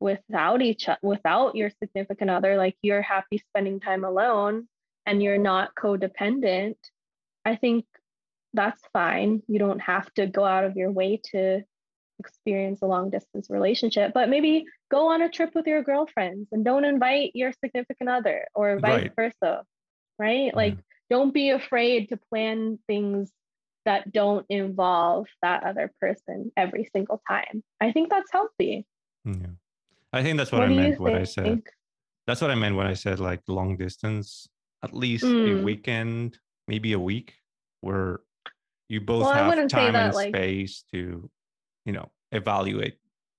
without 0.00 0.60
each 0.60 0.86
without 1.02 1.54
your 1.54 1.70
significant 1.82 2.30
other 2.30 2.56
like 2.58 2.76
you're 2.82 3.02
happy 3.02 3.38
spending 3.48 3.80
time 3.80 4.04
alone 4.04 4.68
and 5.06 5.22
you're 5.22 5.38
not 5.38 5.74
codependent 5.74 6.76
i 7.44 7.56
think 7.56 7.86
that's 8.52 8.82
fine 8.92 9.42
you 9.48 9.58
don't 9.58 9.80
have 9.80 10.12
to 10.14 10.26
go 10.26 10.44
out 10.44 10.64
of 10.64 10.76
your 10.76 10.90
way 10.90 11.20
to 11.22 11.62
experience 12.18 12.80
a 12.82 12.86
long 12.86 13.10
distance 13.10 13.48
relationship 13.50 14.12
but 14.14 14.28
maybe 14.28 14.64
go 14.90 15.08
on 15.12 15.22
a 15.22 15.28
trip 15.28 15.50
with 15.54 15.66
your 15.66 15.82
girlfriends 15.82 16.48
and 16.52 16.64
don't 16.64 16.84
invite 16.84 17.30
your 17.34 17.52
significant 17.62 18.08
other 18.08 18.46
or 18.54 18.78
vice 18.78 19.02
Right. 19.02 19.12
versa 19.16 19.62
right 20.18 20.54
like 20.54 20.76
don't 21.10 21.34
be 21.34 21.50
afraid 21.50 22.08
to 22.10 22.16
plan 22.16 22.78
things 22.86 23.30
that 23.84 24.10
don't 24.12 24.46
involve 24.48 25.26
that 25.42 25.62
other 25.64 25.92
person 26.00 26.50
every 26.56 26.88
single 26.94 27.20
time. 27.28 27.62
I 27.82 27.92
think 27.92 28.08
that's 28.08 28.32
healthy. 28.32 28.86
Yeah. 29.26 29.34
I 30.10 30.22
think 30.22 30.38
that's 30.38 30.50
what, 30.50 30.62
I 30.62 30.68
meant 30.68 30.98
what 30.98 31.14
I 31.14 31.24
said. 31.24 31.60
That's 32.26 32.40
what 32.40 32.50
I 32.50 32.54
meant 32.54 32.76
when 32.76 32.86
I 32.86 32.94
said 32.94 33.20
like 33.20 33.42
long 33.46 33.76
distance, 33.76 34.48
at 34.82 34.94
least 34.94 35.24
a 35.24 35.26
Mm. 35.26 35.62
weekend, 35.64 36.38
maybe 36.66 36.94
a 36.94 36.98
week, 36.98 37.34
where 37.82 38.20
you 38.88 39.02
both 39.02 39.24
Well, 39.24 39.34
have 39.34 39.68
time 39.68 39.94
and 39.94 40.14
like- 40.14 40.34
space 40.34 40.84
to, 40.92 41.28
you 41.84 41.92
know, 41.92 42.10
evaluate 42.32 42.98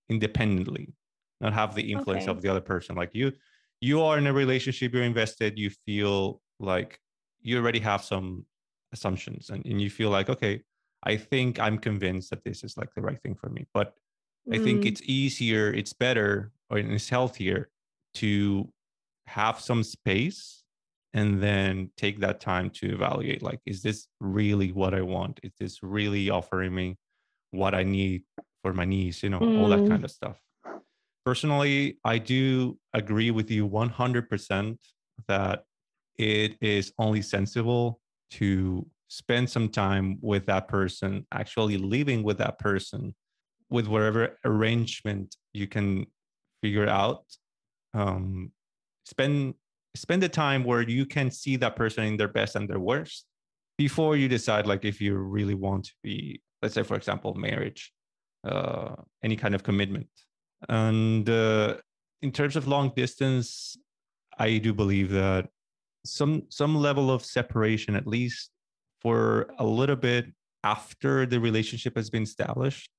independently, 0.10 0.94
not 1.42 1.54
have 1.54 1.76
the 1.76 1.92
influence 1.92 2.28
Okay. 2.28 2.28
of 2.28 2.42
the 2.42 2.50
other 2.50 2.62
person. 2.62 2.96
Like 2.96 3.12
you, 3.14 3.34
you 3.82 4.02
are 4.02 4.18
in 4.18 4.28
a 4.28 4.34
relationship, 4.34 4.94
you're 4.94 5.04
invested, 5.04 5.58
you 5.58 5.70
feel 5.70 6.42
like 6.60 7.00
you 7.42 7.58
already 7.58 7.80
have 7.80 8.04
some 8.04 8.46
assumptions 8.94 9.50
and, 9.50 9.66
and 9.66 9.82
you 9.82 9.90
feel 9.90 10.10
like, 10.10 10.30
okay, 10.30 10.62
I 11.04 11.18
think 11.18 11.60
I'm 11.60 11.78
convinced 11.78 12.30
that 12.32 12.44
this 12.44 12.64
is 12.64 12.78
like 12.78 12.94
the 12.96 13.02
right 13.02 13.22
thing 13.22 13.36
for 13.36 13.50
me. 13.50 13.66
But 13.74 13.94
I 14.52 14.58
think 14.58 14.86
Mm, 14.86 14.86
it's 14.86 15.02
easier, 15.04 15.74
it's 15.74 15.94
better, 15.94 16.52
or 16.70 16.78
it's 16.78 17.10
healthier 17.10 17.70
to 18.16 18.72
have 19.28 19.60
some 19.60 19.84
space 19.84 20.64
and 21.14 21.42
then 21.42 21.92
take 21.98 22.20
that 22.20 22.40
time 22.40 22.70
to 22.70 22.94
evaluate 22.94 23.42
like, 23.42 23.60
is 23.66 23.82
this 23.82 24.08
really 24.20 24.72
what 24.72 24.94
I 24.94 25.02
want? 25.02 25.40
Is 25.44 25.54
this 25.60 25.82
really 25.82 26.30
offering 26.30 26.76
me 26.76 26.98
what 27.56 27.74
I 27.76 27.84
need 27.84 28.24
for 28.64 28.74
my 28.74 28.86
niece, 28.86 29.24
you 29.24 29.30
know, 29.30 29.44
all 29.58 29.70
that 29.70 29.84
Mm. 29.84 29.90
kind 29.90 30.04
of 30.04 30.12
stuff. 30.12 30.38
Personally, 31.26 31.98
I 32.04 32.18
do 32.20 32.78
agree 32.94 33.32
with 33.32 33.50
you 33.50 33.66
100% 33.66 34.80
that 35.28 35.64
it 36.18 36.58
is 36.62 36.94
only 36.98 37.22
sensible 37.22 38.00
to 38.32 38.86
spend 39.08 39.50
some 39.50 39.70
time 39.70 40.18
with 40.22 40.46
that 40.46 40.68
person, 40.68 41.26
actually 41.32 41.78
living 41.78 42.24
with 42.24 42.38
that 42.38 42.60
person, 42.60 43.16
with 43.70 43.88
whatever 43.88 44.38
arrangement 44.46 45.36
you 45.54 45.68
can 45.68 46.06
figure 46.62 46.88
out. 46.88 47.24
Um, 47.94 48.52
spend 49.06 49.56
spend 49.96 50.22
the 50.22 50.30
time 50.30 50.64
where 50.64 50.82
you 50.82 51.06
can 51.06 51.32
see 51.32 51.56
that 51.56 51.76
person 51.76 52.04
in 52.04 52.18
their 52.18 52.28
best 52.28 52.56
and 52.56 52.68
their 52.70 52.80
worst 52.80 53.26
before 53.78 54.18
you 54.18 54.28
decide 54.28 54.68
like 54.68 54.84
if 54.84 55.00
you 55.00 55.16
really 55.16 55.54
want 55.56 55.86
to 55.86 55.94
be 56.04 56.42
let's 56.62 56.76
say 56.76 56.84
for 56.84 56.96
example 56.96 57.34
marriage 57.36 57.92
uh, 58.48 58.96
any 59.24 59.36
kind 59.36 59.56
of 59.56 59.64
commitment. 59.64 60.08
And 60.70 61.28
uh, 61.28 61.76
in 62.22 62.32
terms 62.32 62.56
of 62.56 62.68
long 62.68 62.92
distance 62.96 63.78
i 64.38 64.58
do 64.58 64.74
believe 64.74 65.10
that 65.12 65.48
some 66.06 66.44
some 66.50 66.76
level 66.76 67.12
of 67.12 67.24
separation 67.24 67.96
at 67.96 68.08
least 68.08 68.50
for 69.02 69.48
a 69.60 69.66
little 69.66 69.96
bit 69.96 70.26
after 70.64 71.26
the 71.26 71.40
relationship 71.40 71.96
has 71.96 72.10
been 72.10 72.24
established 72.24 72.90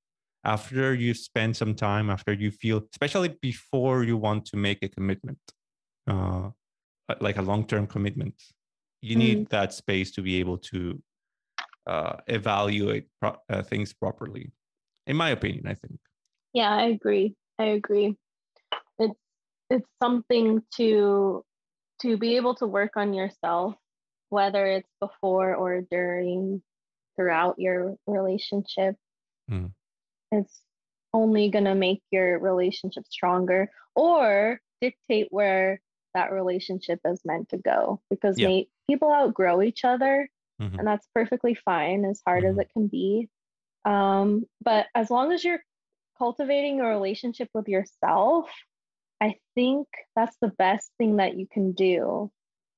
after 0.45 0.95
you've 0.95 1.17
spent 1.17 1.57
some 1.57 1.75
time 1.75 2.09
after 2.17 2.33
you 2.33 2.51
feel 2.51 2.79
especially 2.93 3.31
before 3.41 4.05
you 4.05 4.17
want 4.17 4.45
to 4.45 4.57
make 4.57 4.81
a 4.83 4.89
commitment 4.89 5.39
uh, 6.07 6.49
like 7.21 7.39
a 7.39 7.43
long-term 7.43 7.87
commitment 7.87 8.35
you 9.03 9.17
need 9.17 9.49
that 9.49 9.73
space 9.73 10.11
to 10.11 10.21
be 10.23 10.37
able 10.43 10.59
to 10.59 11.01
uh, 11.87 12.17
evaluate 12.27 13.07
pro- 13.21 13.37
uh, 13.49 13.63
things 13.63 13.93
properly 13.93 14.51
in 15.07 15.17
my 15.17 15.31
opinion 15.31 15.67
i 15.67 15.75
think 15.75 15.99
Yeah, 16.53 16.73
I 16.73 16.85
agree. 16.97 17.37
I 17.59 17.77
agree. 17.77 18.17
It's 18.99 19.21
it's 19.69 19.89
something 20.03 20.63
to 20.79 21.45
to 22.03 22.17
be 22.17 22.37
able 22.37 22.55
to 22.57 22.67
work 22.67 22.97
on 22.97 23.13
yourself, 23.13 23.75
whether 24.31 24.65
it's 24.67 24.89
before 25.01 25.55
or 25.55 25.83
during, 25.91 26.63
throughout 27.15 27.57
your 27.59 27.97
relationship. 28.07 28.97
Mm. 29.51 29.73
It's 30.33 30.63
only 31.13 31.51
gonna 31.51 31.75
make 31.75 32.03
your 32.11 32.39
relationship 32.41 33.05
stronger 33.11 33.69
or 33.95 34.61
dictate 34.81 35.29
where 35.31 35.81
that 36.15 36.33
relationship 36.33 37.01
is 37.05 37.21
meant 37.25 37.49
to 37.51 37.59
go. 37.59 38.01
Because 38.09 38.39
Yeah. 38.39 38.49
may, 38.49 38.69
people 38.89 39.13
outgrow 39.13 39.61
each 39.61 39.85
other, 39.85 40.29
Mhm. 40.59 40.79
and 40.79 40.87
that's 40.87 41.09
perfectly 41.15 41.55
fine, 41.55 42.05
as 42.05 42.23
hard 42.27 42.45
Mhm. 42.45 42.51
as 42.51 42.59
it 42.59 42.71
can 42.73 42.89
be. 42.89 43.29
Um, 43.85 44.47
but 44.63 44.87
as 44.95 45.11
long 45.11 45.33
as 45.33 45.45
you're 45.45 45.63
cultivating 46.19 46.81
a 46.81 46.87
relationship 46.89 47.49
with 47.55 47.69
yourself, 47.69 48.51
I 49.21 49.37
think 49.55 49.89
that's 50.17 50.37
the 50.41 50.49
best 50.59 50.93
thing 50.99 51.17
that 51.17 51.37
you 51.39 51.47
can 51.49 51.73
do. 51.73 52.31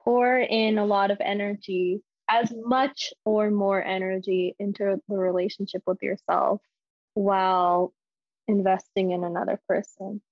Pour 0.02 0.38
in 0.38 0.78
a 0.78 0.86
lot 0.86 1.10
of 1.10 1.18
energy, 1.20 2.02
as 2.28 2.52
much 2.56 3.12
or 3.24 3.50
more 3.50 3.82
energy 3.82 4.54
into 4.58 5.00
the 5.08 5.18
relationship 5.18 5.82
with 5.86 6.02
yourself 6.02 6.62
while 7.14 7.92
investing 8.48 9.12
in 9.12 9.24
another 9.24 9.60
person. 9.68 10.22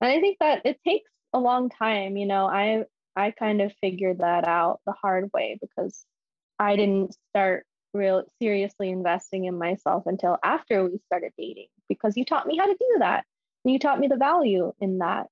And 0.00 0.10
I 0.12 0.20
think 0.20 0.38
that 0.40 0.62
it 0.66 0.80
takes 0.86 1.10
a 1.32 1.40
long 1.40 1.70
time, 1.70 2.16
you 2.16 2.26
know, 2.26 2.46
I 2.46 2.86
I 3.16 3.32
kind 3.32 3.62
of 3.62 3.72
figured 3.80 4.18
that 4.18 4.46
out 4.46 4.80
the 4.86 4.92
hard 4.92 5.30
way 5.34 5.58
because 5.60 6.06
I 6.58 6.76
didn't 6.76 7.14
start 7.30 7.64
real 7.94 8.24
seriously 8.40 8.90
investing 8.90 9.44
in 9.44 9.58
myself 9.58 10.04
until 10.06 10.38
after 10.42 10.84
we 10.84 10.98
started 11.06 11.32
dating 11.36 11.68
because 11.88 12.16
you 12.16 12.24
taught 12.24 12.46
me 12.46 12.56
how 12.56 12.66
to 12.66 12.76
do 12.78 12.96
that. 12.98 13.24
And 13.64 13.72
you 13.72 13.78
taught 13.78 14.00
me 14.00 14.08
the 14.08 14.16
value 14.16 14.72
in 14.80 14.98
that. 14.98 15.28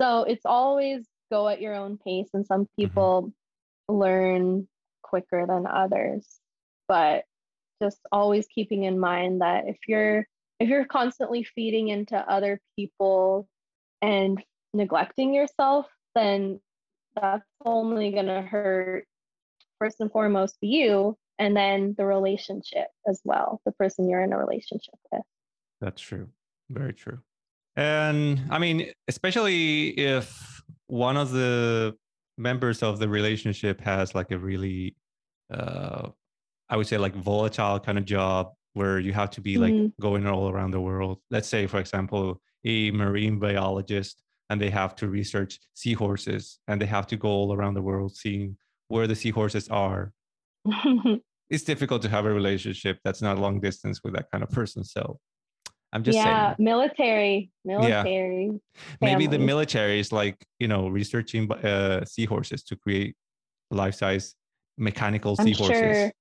So 0.00 0.22
it's 0.24 0.46
always 0.46 1.04
go 1.30 1.48
at 1.48 1.60
your 1.60 1.74
own 1.74 1.98
pace 1.98 2.28
and 2.32 2.46
some 2.46 2.62
mm-hmm. 2.62 2.82
people 2.82 3.32
learn 3.88 4.68
quicker 5.02 5.46
than 5.46 5.66
others. 5.66 6.26
But 6.88 7.24
just 7.82 7.98
always 8.12 8.46
keeping 8.46 8.84
in 8.84 8.98
mind 8.98 9.40
that 9.40 9.64
if 9.66 9.76
you're 9.86 10.26
if 10.58 10.68
you're 10.68 10.86
constantly 10.86 11.44
feeding 11.44 11.88
into 11.88 12.16
other 12.16 12.58
people 12.76 13.46
and 14.00 14.42
neglecting 14.72 15.34
yourself, 15.34 15.86
then 16.14 16.60
that's 17.14 17.44
only 17.64 18.12
going 18.12 18.26
to 18.26 18.40
hurt 18.40 19.06
first 19.78 20.00
and 20.00 20.10
foremost 20.10 20.56
you 20.60 21.16
and 21.38 21.56
then 21.56 21.94
the 21.98 22.04
relationship 22.04 22.88
as 23.08 23.20
well, 23.24 23.60
the 23.66 23.72
person 23.72 24.08
you're 24.08 24.22
in 24.22 24.32
a 24.32 24.38
relationship 24.38 24.94
with. 25.12 25.22
That's 25.80 26.00
true. 26.00 26.28
Very 26.70 26.94
true. 26.94 27.18
And 27.76 28.40
I 28.50 28.58
mean, 28.58 28.90
especially 29.08 29.88
if 29.90 30.62
one 30.86 31.16
of 31.16 31.30
the 31.30 31.94
members 32.38 32.82
of 32.82 32.98
the 32.98 33.08
relationship 33.08 33.80
has 33.82 34.14
like 34.14 34.30
a 34.30 34.38
really, 34.38 34.96
uh, 35.52 36.08
I 36.70 36.76
would 36.76 36.86
say, 36.86 36.96
like 36.98 37.14
volatile 37.14 37.78
kind 37.80 37.98
of 37.98 38.04
job 38.06 38.52
where 38.72 38.98
you 38.98 39.12
have 39.12 39.30
to 39.30 39.40
be 39.40 39.56
like 39.58 39.74
Mhm. 39.74 39.92
going 40.00 40.26
all 40.26 40.48
around 40.50 40.70
the 40.72 40.80
world. 40.80 41.20
Let's 41.30 41.48
say, 41.48 41.66
for 41.66 41.78
example, 41.80 42.40
a 42.64 42.90
marine 42.90 43.38
biologist 43.38 44.22
and 44.50 44.60
they 44.60 44.70
have 44.70 44.94
to 44.96 45.08
research 45.08 45.60
seahorses 45.74 46.58
and 46.68 46.80
they 46.80 46.86
have 46.86 47.06
to 47.08 47.16
go 47.16 47.28
all 47.28 47.52
around 47.54 47.74
the 47.74 47.82
world 47.82 48.16
seeing 48.16 48.56
where 48.88 49.06
the 49.06 49.16
seahorses 49.16 49.68
are. 49.68 50.12
It's 51.48 51.62
difficult 51.62 52.02
to 52.02 52.08
have 52.08 52.26
a 52.26 52.32
relationship 52.32 52.98
that's 53.04 53.22
not 53.22 53.38
long 53.38 53.60
distance 53.60 54.00
with 54.02 54.14
that 54.14 54.28
kind 54.32 54.42
of 54.42 54.50
person. 54.50 54.82
So 54.82 55.20
I'm 55.92 56.02
just 56.02 56.16
yeah, 56.16 56.56
saying. 56.56 56.56
military, 56.58 57.52
military. 57.64 58.50
maybe 59.00 59.28
the 59.28 59.38
military 59.38 60.00
is 60.00 60.10
like 60.10 60.44
you 60.58 60.66
know 60.66 60.88
researching 60.88 61.48
uh, 61.52 62.04
seahorses 62.04 62.64
to 62.64 62.74
create 62.74 63.14
life-size 63.70 64.34
mechanical 64.76 65.36
I'm 65.38 65.46
seahorses 65.46 65.78
sure 65.78 66.12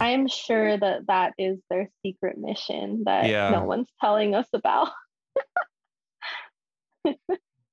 I 0.00 0.10
am 0.10 0.26
sure 0.28 0.76
that 0.76 1.06
that 1.08 1.34
is 1.38 1.58
their 1.70 1.88
secret 2.04 2.38
mission 2.38 3.04
that 3.04 3.26
Yeah. 3.26 3.50
no 3.50 3.64
one's 3.64 3.88
telling 4.00 4.34
us 4.34 4.48
about. 4.52 4.88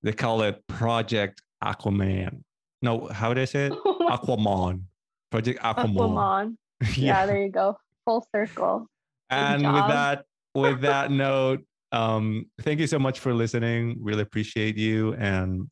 they 0.04 0.14
call 0.14 0.42
it 0.42 0.66
project 0.68 1.42
aquaman 1.64 2.44
no 2.84 3.08
how 3.08 3.30
would 3.30 3.40
i 3.40 3.46
say 3.46 3.68
it? 3.68 3.74
Aquaman. 4.16 4.84
Project 5.32 5.60
aquaman, 5.62 5.96
Aquaman. 5.96 6.58
Yeah, 6.96 7.26
there 7.26 7.42
you 7.42 7.50
go. 7.50 7.78
Full 8.06 8.28
circle. 8.36 8.88
and 9.30 9.64
with 9.64 9.88
that 9.88 10.26
with 10.54 10.82
that 10.90 11.10
note 11.10 11.62
um 11.92 12.46
thank 12.62 12.80
you 12.80 12.88
so 12.88 13.00
much 13.00 13.20
for 13.20 13.34
listening. 13.34 13.98
Really 14.00 14.22
appreciate 14.22 14.78
you. 14.78 15.14
And 15.16 15.70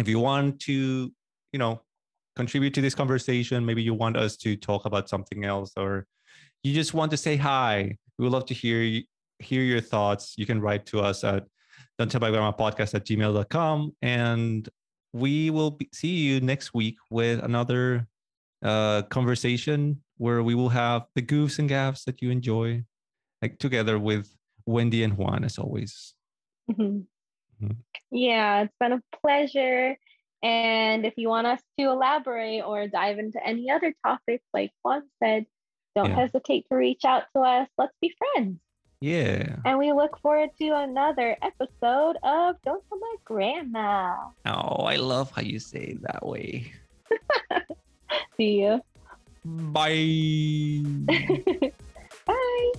if 0.00 0.08
you 0.08 0.18
want 0.18 0.60
to 0.62 1.12
you 1.52 1.58
know 1.58 1.80
contribute 2.34 2.74
to 2.74 2.82
this 2.82 2.94
conversation 2.94 3.64
maybe 3.64 3.82
you 3.82 3.94
want 3.94 4.14
us 4.14 4.36
to 4.36 4.56
talk 4.56 4.84
about 4.84 5.08
something 5.08 5.46
else 5.46 5.72
or 5.78 6.06
you 6.62 6.74
just 6.74 6.92
want 6.92 7.10
to 7.10 7.16
say 7.16 7.34
hi 7.34 7.96
we 8.18 8.24
would 8.24 8.32
love 8.32 8.44
to 8.44 8.52
hear 8.52 8.82
you 8.82 9.02
hear 9.38 9.62
your 9.62 9.80
thoughts. 9.80 10.34
You 10.36 10.46
can 10.46 10.60
write 10.60 10.86
to 10.86 11.00
us 11.00 11.24
at 11.24 11.44
don't 11.98 12.10
tell 12.10 12.20
my 12.20 12.30
grandma 12.30 12.52
podcast 12.52 12.94
at 12.94 13.04
gmail.com 13.04 13.92
and 14.02 14.68
we 15.16 15.50
will 15.50 15.70
be, 15.72 15.88
see 15.92 16.16
you 16.28 16.40
next 16.40 16.74
week 16.74 16.96
with 17.10 17.42
another 17.42 18.06
uh 18.62 19.02
conversation 19.16 20.02
where 20.16 20.42
we 20.42 20.54
will 20.54 20.70
have 20.70 21.02
the 21.14 21.22
goofs 21.22 21.58
and 21.58 21.68
gaffs 21.68 22.04
that 22.04 22.22
you 22.22 22.30
enjoy 22.30 22.82
like 23.42 23.58
together 23.58 23.98
with 23.98 24.24
Wendy 24.64 25.02
and 25.02 25.16
Juan 25.18 25.44
as 25.44 25.58
always. 25.58 26.14
Mhm. 26.70 27.06
Mhm. 27.62 27.76
Yeah, 28.10 28.62
it's 28.62 28.74
been 28.80 28.92
a 28.92 29.02
pleasure. 29.22 29.96
And 30.42 31.04
if 31.06 31.14
you 31.16 31.28
want 31.28 31.46
us 31.46 31.62
to 31.78 31.84
elaborate 31.86 32.62
or 32.62 32.88
dive 32.88 33.18
into 33.18 33.38
any 33.46 33.70
other 33.70 33.94
topics, 34.04 34.44
like 34.52 34.72
Juan 34.82 35.02
said, 35.22 35.46
don't 35.94 36.10
Yeah. 36.10 36.16
hesitate 36.16 36.66
to 36.70 36.76
reach 36.76 37.04
out 37.04 37.24
to 37.34 37.42
us. 37.42 37.68
Let's 37.78 37.96
be 38.00 38.14
friends. 38.20 38.58
Yeah. 39.00 39.56
And 39.64 39.78
we 39.78 39.92
look 39.92 40.18
forward 40.20 40.50
to 40.58 40.68
another 40.70 41.36
episode 41.42 42.16
of 42.22 42.56
Don't 42.64 42.82
Tell 42.88 42.98
My 42.98 43.14
Grandma. 43.24 44.16
Oh, 44.46 44.84
I 44.84 44.96
love 44.96 45.30
how 45.30 45.42
you 45.42 45.58
say 45.58 45.80
it 45.80 46.02
that 46.02 46.26
way. 46.26 46.72
See 48.36 48.62
you. 48.62 48.80
Bye. 49.44 50.82
Bye. 52.26 52.72